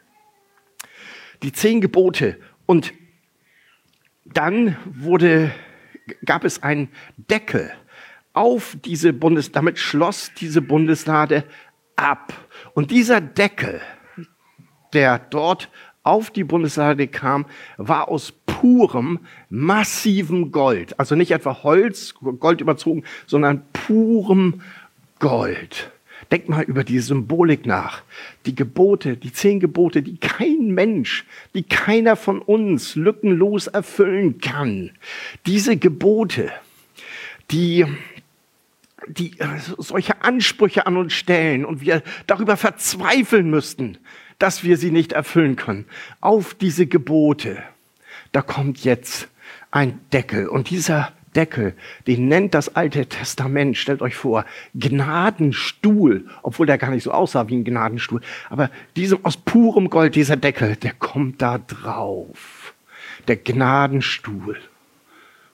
Die 1.43 1.51
zehn 1.51 1.81
Gebote. 1.81 2.39
Und 2.67 2.93
dann 4.25 4.77
wurde 4.87 5.53
gab 6.25 6.45
es 6.45 6.63
einen 6.63 6.89
Deckel 7.17 7.71
auf 8.33 8.77
diese 8.85 9.13
Bundes, 9.13 9.53
damit 9.53 9.79
schloss 9.79 10.33
diese 10.39 10.61
Bundeslade 10.61 11.45
ab. 11.97 12.33
Und 12.75 12.91
dieser 12.91 13.21
Deckel, 13.21 13.81
der 14.93 15.19
dort 15.19 15.71
auf 16.03 16.31
die 16.31 16.45
Bundeslade 16.45 17.09
kam, 17.09 17.47
war 17.77 18.09
aus 18.09 18.33
purem, 18.47 19.21
massivem 19.49 20.53
Gold. 20.53 20.99
Also 20.99 21.15
nicht 21.15 21.31
etwa 21.31 21.63
Holz, 21.63 22.15
Gold 22.15 22.61
überzogen, 22.61 23.05
sondern 23.27 23.65
purem 23.73 24.61
Gold. 25.19 25.93
Denk 26.31 26.49
mal 26.49 26.63
über 26.63 26.85
die 26.85 26.99
Symbolik 27.01 27.67
nach. 27.67 28.03
Die 28.47 28.55
Gebote, 28.55 29.17
die 29.17 29.33
zehn 29.33 29.61
Gebote, 29.61 30.03
die 30.03 30.17
kein 30.17 30.69
Mensch, 30.69 31.25
die 31.55 31.63
keiner 31.63 32.17
von 32.17 32.41
uns 32.41 32.95
lückenlos 32.95 33.67
erfüllen 33.67 34.39
kann. 34.39 34.91
Diese 35.47 35.77
Gebote, 35.77 36.51
die 37.51 37.87
die 39.07 39.39
äh, 39.39 39.47
solche 39.79 40.23
Ansprüche 40.23 40.87
an 40.87 40.97
uns 40.97 41.13
stellen 41.13 41.65
und 41.65 41.83
wir 41.83 42.03
darüber 42.27 42.57
verzweifeln 42.57 43.51
müssten, 43.51 43.99
dass 44.39 44.65
wir 44.65 44.77
sie 44.77 44.91
nicht 44.91 45.13
erfüllen 45.13 45.57
können. 45.57 45.85
Auf 46.21 46.55
diese 46.55 46.87
Gebote, 46.87 47.63
da 48.33 48.43
kommt 48.43 48.83
jetzt 48.85 49.29
ein 49.71 50.01
Deckel 50.13 50.49
und 50.49 50.71
dieser 50.71 51.13
Deckel, 51.37 51.75
den 52.07 52.29
nennt 52.29 52.55
das 52.55 52.75
Alte 52.75 53.07
Testament, 53.07 53.77
stellt 53.77 54.03
euch 54.03 54.17
vor, 54.17 54.45
Gnadenstuhl, 54.75 56.27
obwohl 56.43 56.67
der 56.67 56.79
gar 56.79 56.91
nicht 56.91 57.05
so 57.05 57.13
aussah 57.13 57.49
wie 57.49 57.57
ein 57.57 57.65
Gnadenstuhl. 57.65 58.21
Aber 58.51 58.71
diesem 58.97 59.25
aus 59.25 59.37
purem 59.37 59.91
Gold, 59.91 60.15
dieser 60.15 60.37
Deckel, 60.37 60.77
der 60.77 60.93
kommt 60.93 61.43
da 61.43 61.59
drauf. 61.59 62.75
Der 63.29 63.37
Gnadenstuhl. 63.37 64.59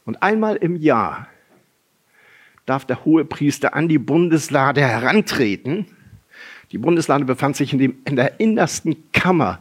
Und 0.05 0.23
einmal 0.23 0.57
im 0.57 0.77
Jahr 0.77 1.29
darf 2.67 2.85
der 2.85 3.05
hohe 3.05 3.25
Priester 3.25 3.75
an 3.75 3.89
die 3.89 3.99
Bundeslade 3.99 4.81
herantreten. 4.81 5.87
Die 6.73 6.79
Bundeslade 6.79 7.25
befand 7.25 7.57
sich 7.57 7.73
in, 7.73 7.79
dem, 7.79 7.97
in 8.05 8.17
der 8.17 8.39
innersten 8.39 9.11
Kammer 9.13 9.61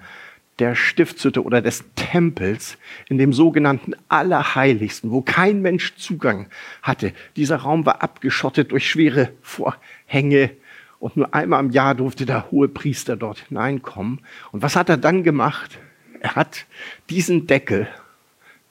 der 0.60 0.76
Stiftshütte 0.76 1.44
oder 1.44 1.62
des 1.62 1.84
Tempels, 1.96 2.78
in 3.08 3.18
dem 3.18 3.34
sogenannten 3.34 3.96
Allerheiligsten, 4.10 5.12
wo 5.12 5.22
kein 5.22 5.62
Mensch 5.62 5.96
Zugang 5.96 6.48
hatte. 6.82 7.14
Dieser 7.36 7.58
Raum 7.58 7.86
war 7.86 8.04
abgeschottet 8.04 8.72
durch 8.72 8.90
schwere 8.90 9.32
Vorhänge 9.42 10.52
und 11.00 11.16
nur 11.16 11.34
einmal 11.34 11.64
im 11.64 11.72
Jahr 11.72 11.96
durfte 11.96 12.26
der 12.26 12.52
hohe 12.52 12.68
Priester 12.68 13.16
dort 13.16 13.40
hineinkommen. 13.48 14.20
Und 14.52 14.62
was 14.62 14.76
hat 14.76 14.90
er 14.90 14.98
dann 14.98 15.24
gemacht? 15.24 15.80
Er 16.20 16.36
hat 16.36 16.66
diesen 17.10 17.48
Deckel 17.48 17.88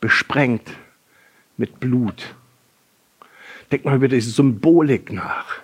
besprengt 0.00 0.70
mit 1.56 1.80
Blut. 1.80 2.34
Denk 3.72 3.84
mal 3.84 3.96
über 3.96 4.08
diese 4.08 4.30
Symbolik 4.30 5.12
nach. 5.12 5.60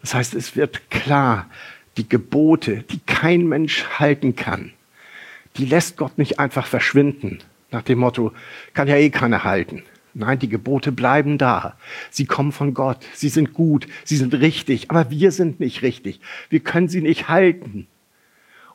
Das 0.00 0.14
heißt, 0.14 0.34
es 0.34 0.56
wird 0.56 0.90
klar, 0.90 1.48
die 1.96 2.08
Gebote, 2.08 2.82
die 2.82 3.00
kein 3.00 3.46
Mensch 3.46 3.84
halten 3.98 4.34
kann, 4.34 4.72
die 5.56 5.66
lässt 5.66 5.96
Gott 5.96 6.18
nicht 6.18 6.38
einfach 6.38 6.66
verschwinden, 6.66 7.38
nach 7.70 7.82
dem 7.82 7.98
Motto, 7.98 8.32
kann 8.74 8.88
ja 8.88 8.96
eh 8.96 9.10
keiner 9.10 9.44
halten. 9.44 9.82
Nein, 10.14 10.38
die 10.38 10.48
Gebote 10.48 10.92
bleiben 10.92 11.38
da. 11.38 11.76
Sie 12.10 12.26
kommen 12.26 12.52
von 12.52 12.74
Gott. 12.74 12.98
Sie 13.14 13.30
sind 13.30 13.54
gut. 13.54 13.86
Sie 14.04 14.16
sind 14.16 14.34
richtig. 14.34 14.90
Aber 14.90 15.10
wir 15.10 15.32
sind 15.32 15.58
nicht 15.58 15.82
richtig. 15.82 16.20
Wir 16.50 16.60
können 16.60 16.88
sie 16.88 17.00
nicht 17.00 17.28
halten. 17.28 17.86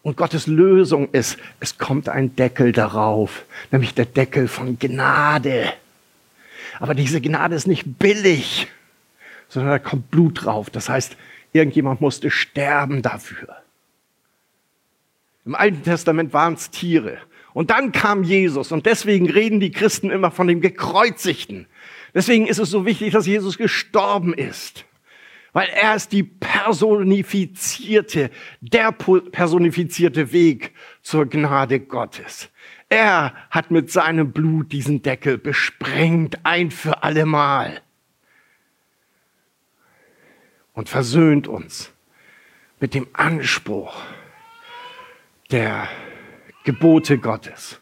Und 0.01 0.17
Gottes 0.17 0.47
Lösung 0.47 1.09
ist, 1.11 1.37
es 1.59 1.77
kommt 1.77 2.09
ein 2.09 2.35
Deckel 2.35 2.71
darauf, 2.71 3.45
nämlich 3.71 3.93
der 3.93 4.05
Deckel 4.05 4.47
von 4.47 4.79
Gnade. 4.79 5.73
Aber 6.79 6.95
diese 6.95 7.21
Gnade 7.21 7.55
ist 7.55 7.67
nicht 7.67 7.99
billig, 7.99 8.67
sondern 9.49 9.71
da 9.71 9.79
kommt 9.79 10.09
Blut 10.09 10.45
drauf. 10.45 10.69
Das 10.69 10.89
heißt, 10.89 11.17
irgendjemand 11.51 12.01
musste 12.01 12.31
sterben 12.31 13.01
dafür. 13.01 13.57
Im 15.47 15.55
Alten 15.55 15.81
Testament 15.81 16.33
waren 16.33 16.55
es 16.55 16.71
Tiere. 16.71 17.19
Und 17.53 17.71
dann 17.71 17.93
kam 17.93 18.23
Jesus. 18.23 18.73
Und 18.73 18.85
deswegen 18.85 19.29
reden 19.29 19.61
die 19.61 19.71
Christen 19.71 20.11
immer 20.11 20.29
von 20.29 20.47
dem 20.47 20.59
Gekreuzigten. 20.59 21.67
Deswegen 22.13 22.47
ist 22.47 22.59
es 22.59 22.69
so 22.69 22.85
wichtig, 22.85 23.13
dass 23.13 23.25
Jesus 23.25 23.57
gestorben 23.57 24.33
ist. 24.33 24.83
Weil 25.53 25.69
er 25.69 25.95
ist 25.95 26.11
die 26.11 26.23
personifizierte, 26.23 28.29
der 28.59 28.91
personifizierte 28.91 30.33
Weg 30.33 30.73
zur 31.01 31.25
Gnade 31.25 31.79
Gottes. 31.79 32.49
Er 32.89 33.33
hat 33.49 33.71
mit 33.71 33.89
seinem 33.89 34.33
Blut 34.33 34.73
diesen 34.73 35.01
Deckel 35.01 35.37
besprengt, 35.37 36.45
ein 36.45 36.71
für 36.71 37.03
allemal. 37.03 37.81
Und 40.73 40.89
versöhnt 40.89 41.47
uns 41.47 41.93
mit 42.81 42.93
dem 42.93 43.07
Anspruch, 43.13 43.95
der 45.51 45.87
Gebote 46.63 47.17
Gottes. 47.17 47.79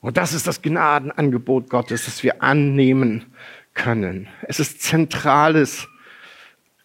Und 0.00 0.16
das 0.16 0.32
ist 0.32 0.46
das 0.46 0.62
Gnadenangebot 0.62 1.70
Gottes, 1.70 2.04
das 2.04 2.22
wir 2.22 2.42
annehmen 2.42 3.24
können. 3.72 4.28
Es 4.42 4.60
ist 4.60 4.82
zentrales 4.82 5.88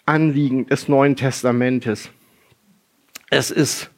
Anliegen 0.05 0.65
des 0.67 0.87
Neuen 0.87 1.15
Testamentes. 1.15 2.09
Es 3.29 3.51
ist, 3.51 3.91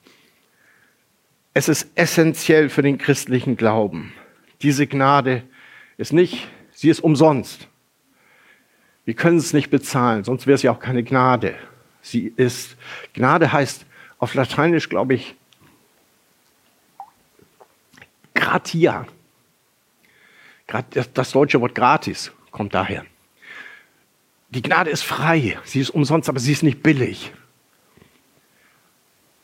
es 1.53 1.69
ist 1.69 1.87
essentiell 1.95 2.69
für 2.69 2.81
den 2.81 2.97
christlichen 2.97 3.55
Glauben. 3.55 4.11
Diese 4.61 4.87
Gnade 4.87 5.43
ist 5.97 6.11
nicht, 6.11 6.49
sie 6.73 6.89
ist 6.89 6.99
umsonst. 6.99 7.67
Wir 9.05 9.13
können 9.13 9.37
es 9.37 9.53
nicht 9.53 9.69
bezahlen, 9.69 10.23
sonst 10.23 10.47
wäre 10.47 10.55
es 10.55 10.63
ja 10.63 10.71
auch 10.71 10.79
keine 10.79 11.03
Gnade. 11.03 11.55
Sie 12.01 12.33
ist, 12.35 12.75
Gnade 13.13 13.53
heißt 13.53 13.85
auf 14.17 14.33
Lateinisch, 14.33 14.89
glaube 14.89 15.13
ich, 15.13 15.35
gratia. 18.33 19.05
Das 21.13 21.31
deutsche 21.31 21.59
Wort 21.61 21.75
gratis 21.75 22.31
kommt 22.51 22.73
daher. 22.73 23.05
Die 24.49 24.61
Gnade 24.61 24.89
ist 24.89 25.03
frei, 25.03 25.57
sie 25.63 25.79
ist 25.79 25.89
umsonst, 25.89 26.27
aber 26.27 26.39
sie 26.39 26.51
ist 26.51 26.63
nicht 26.63 26.83
billig. 26.83 27.31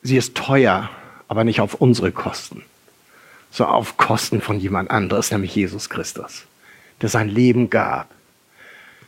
Sie 0.01 0.17
ist 0.17 0.35
teuer, 0.35 0.89
aber 1.27 1.43
nicht 1.43 1.61
auf 1.61 1.75
unsere 1.75 2.11
Kosten, 2.11 2.63
sondern 3.51 3.75
auf 3.75 3.97
Kosten 3.97 4.41
von 4.41 4.59
jemand 4.59 4.91
anderes, 4.91 5.31
nämlich 5.31 5.55
Jesus 5.55 5.89
Christus, 5.89 6.45
der 7.01 7.09
sein 7.09 7.29
Leben 7.29 7.69
gab, 7.69 8.09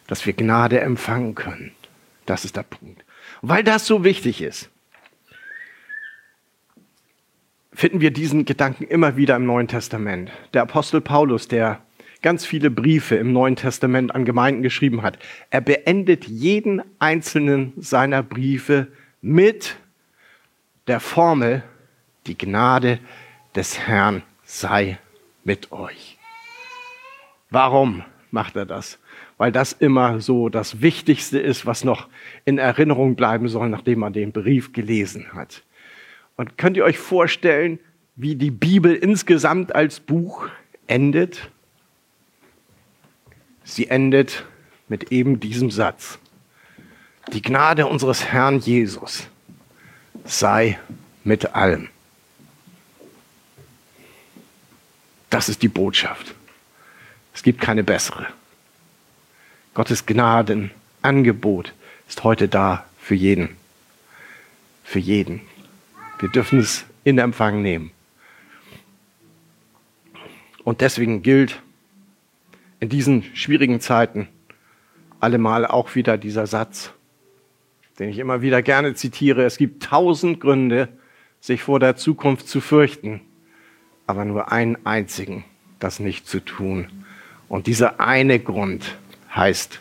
dass 0.07 0.25
wir 0.25 0.33
Gnade 0.33 0.79
empfangen 0.81 1.35
können. 1.35 1.71
Das 2.25 2.45
ist 2.45 2.55
der 2.55 2.63
Punkt. 2.63 3.03
Weil 3.41 3.63
das 3.63 3.85
so 3.85 4.03
wichtig 4.03 4.41
ist, 4.41 4.69
finden 7.79 8.01
wir 8.01 8.11
diesen 8.11 8.43
Gedanken 8.43 8.83
immer 8.83 9.15
wieder 9.15 9.37
im 9.37 9.45
Neuen 9.45 9.69
Testament. 9.69 10.29
Der 10.53 10.63
Apostel 10.63 10.99
Paulus, 10.99 11.47
der 11.47 11.79
ganz 12.21 12.45
viele 12.45 12.69
Briefe 12.69 13.15
im 13.15 13.31
Neuen 13.31 13.55
Testament 13.55 14.13
an 14.13 14.25
Gemeinden 14.25 14.63
geschrieben 14.63 15.01
hat, 15.01 15.17
er 15.49 15.61
beendet 15.61 16.25
jeden 16.25 16.81
einzelnen 16.99 17.71
seiner 17.77 18.21
Briefe 18.21 18.87
mit 19.21 19.77
der 20.87 20.99
Formel, 20.99 21.63
die 22.27 22.37
Gnade 22.37 22.99
des 23.55 23.79
Herrn 23.79 24.23
sei 24.43 24.99
mit 25.45 25.71
euch. 25.71 26.17
Warum 27.49 28.03
macht 28.29 28.57
er 28.57 28.65
das? 28.65 28.99
Weil 29.37 29.53
das 29.53 29.71
immer 29.71 30.19
so 30.19 30.49
das 30.49 30.81
Wichtigste 30.81 31.39
ist, 31.39 31.65
was 31.65 31.85
noch 31.85 32.09
in 32.43 32.57
Erinnerung 32.57 33.15
bleiben 33.15 33.47
soll, 33.47 33.69
nachdem 33.69 33.99
man 33.99 34.11
den 34.11 34.33
Brief 34.33 34.73
gelesen 34.73 35.31
hat. 35.33 35.63
Und 36.39 36.57
könnt 36.57 36.77
ihr 36.77 36.85
euch 36.85 36.97
vorstellen, 36.97 37.79
wie 38.15 38.35
die 38.35 38.49
Bibel 38.49 38.95
insgesamt 38.95 39.75
als 39.75 39.99
Buch 39.99 40.47
endet? 40.87 41.49
Sie 43.65 43.89
endet 43.89 44.45
mit 44.87 45.11
eben 45.11 45.41
diesem 45.41 45.69
Satz. 45.69 46.17
Die 47.33 47.41
Gnade 47.41 47.87
unseres 47.87 48.23
Herrn 48.23 48.59
Jesus 48.59 49.27
sei 50.23 50.79
mit 51.25 51.55
allem. 51.55 51.89
Das 55.29 55.49
ist 55.49 55.61
die 55.61 55.67
Botschaft. 55.67 56.33
Es 57.33 57.43
gibt 57.43 57.59
keine 57.59 57.83
bessere. 57.83 58.27
Gottes 59.73 60.05
Gnadenangebot 60.05 61.73
ist 62.07 62.23
heute 62.23 62.47
da 62.47 62.85
für 62.97 63.15
jeden. 63.15 63.57
Für 64.85 64.99
jeden. 64.99 65.41
Wir 66.19 66.29
dürfen 66.29 66.59
es 66.59 66.85
in 67.03 67.17
Empfang 67.17 67.61
nehmen. 67.61 67.91
Und 70.63 70.81
deswegen 70.81 71.23
gilt 71.23 71.61
in 72.79 72.89
diesen 72.89 73.23
schwierigen 73.33 73.79
Zeiten 73.81 74.27
allemal 75.19 75.65
auch 75.65 75.95
wieder 75.95 76.17
dieser 76.17 76.47
Satz, 76.47 76.91
den 77.97 78.09
ich 78.09 78.19
immer 78.19 78.41
wieder 78.41 78.61
gerne 78.61 78.93
zitiere. 78.93 79.43
Es 79.43 79.57
gibt 79.57 79.83
tausend 79.83 80.39
Gründe, 80.39 80.89
sich 81.41 81.63
vor 81.63 81.79
der 81.79 81.95
Zukunft 81.95 82.47
zu 82.47 82.61
fürchten, 82.61 83.21
aber 84.07 84.25
nur 84.25 84.51
einen 84.51 84.85
einzigen, 84.85 85.45
das 85.79 85.99
nicht 85.99 86.27
zu 86.27 86.43
tun. 86.43 86.87
Und 87.47 87.67
dieser 87.67 87.99
eine 87.99 88.39
Grund 88.39 88.97
heißt 89.33 89.79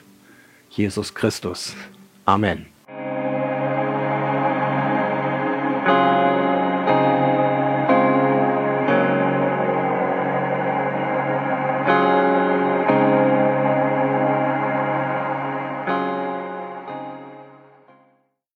Jesus 0.71 1.15
Christus. 1.15 1.75
Amen. 2.25 2.78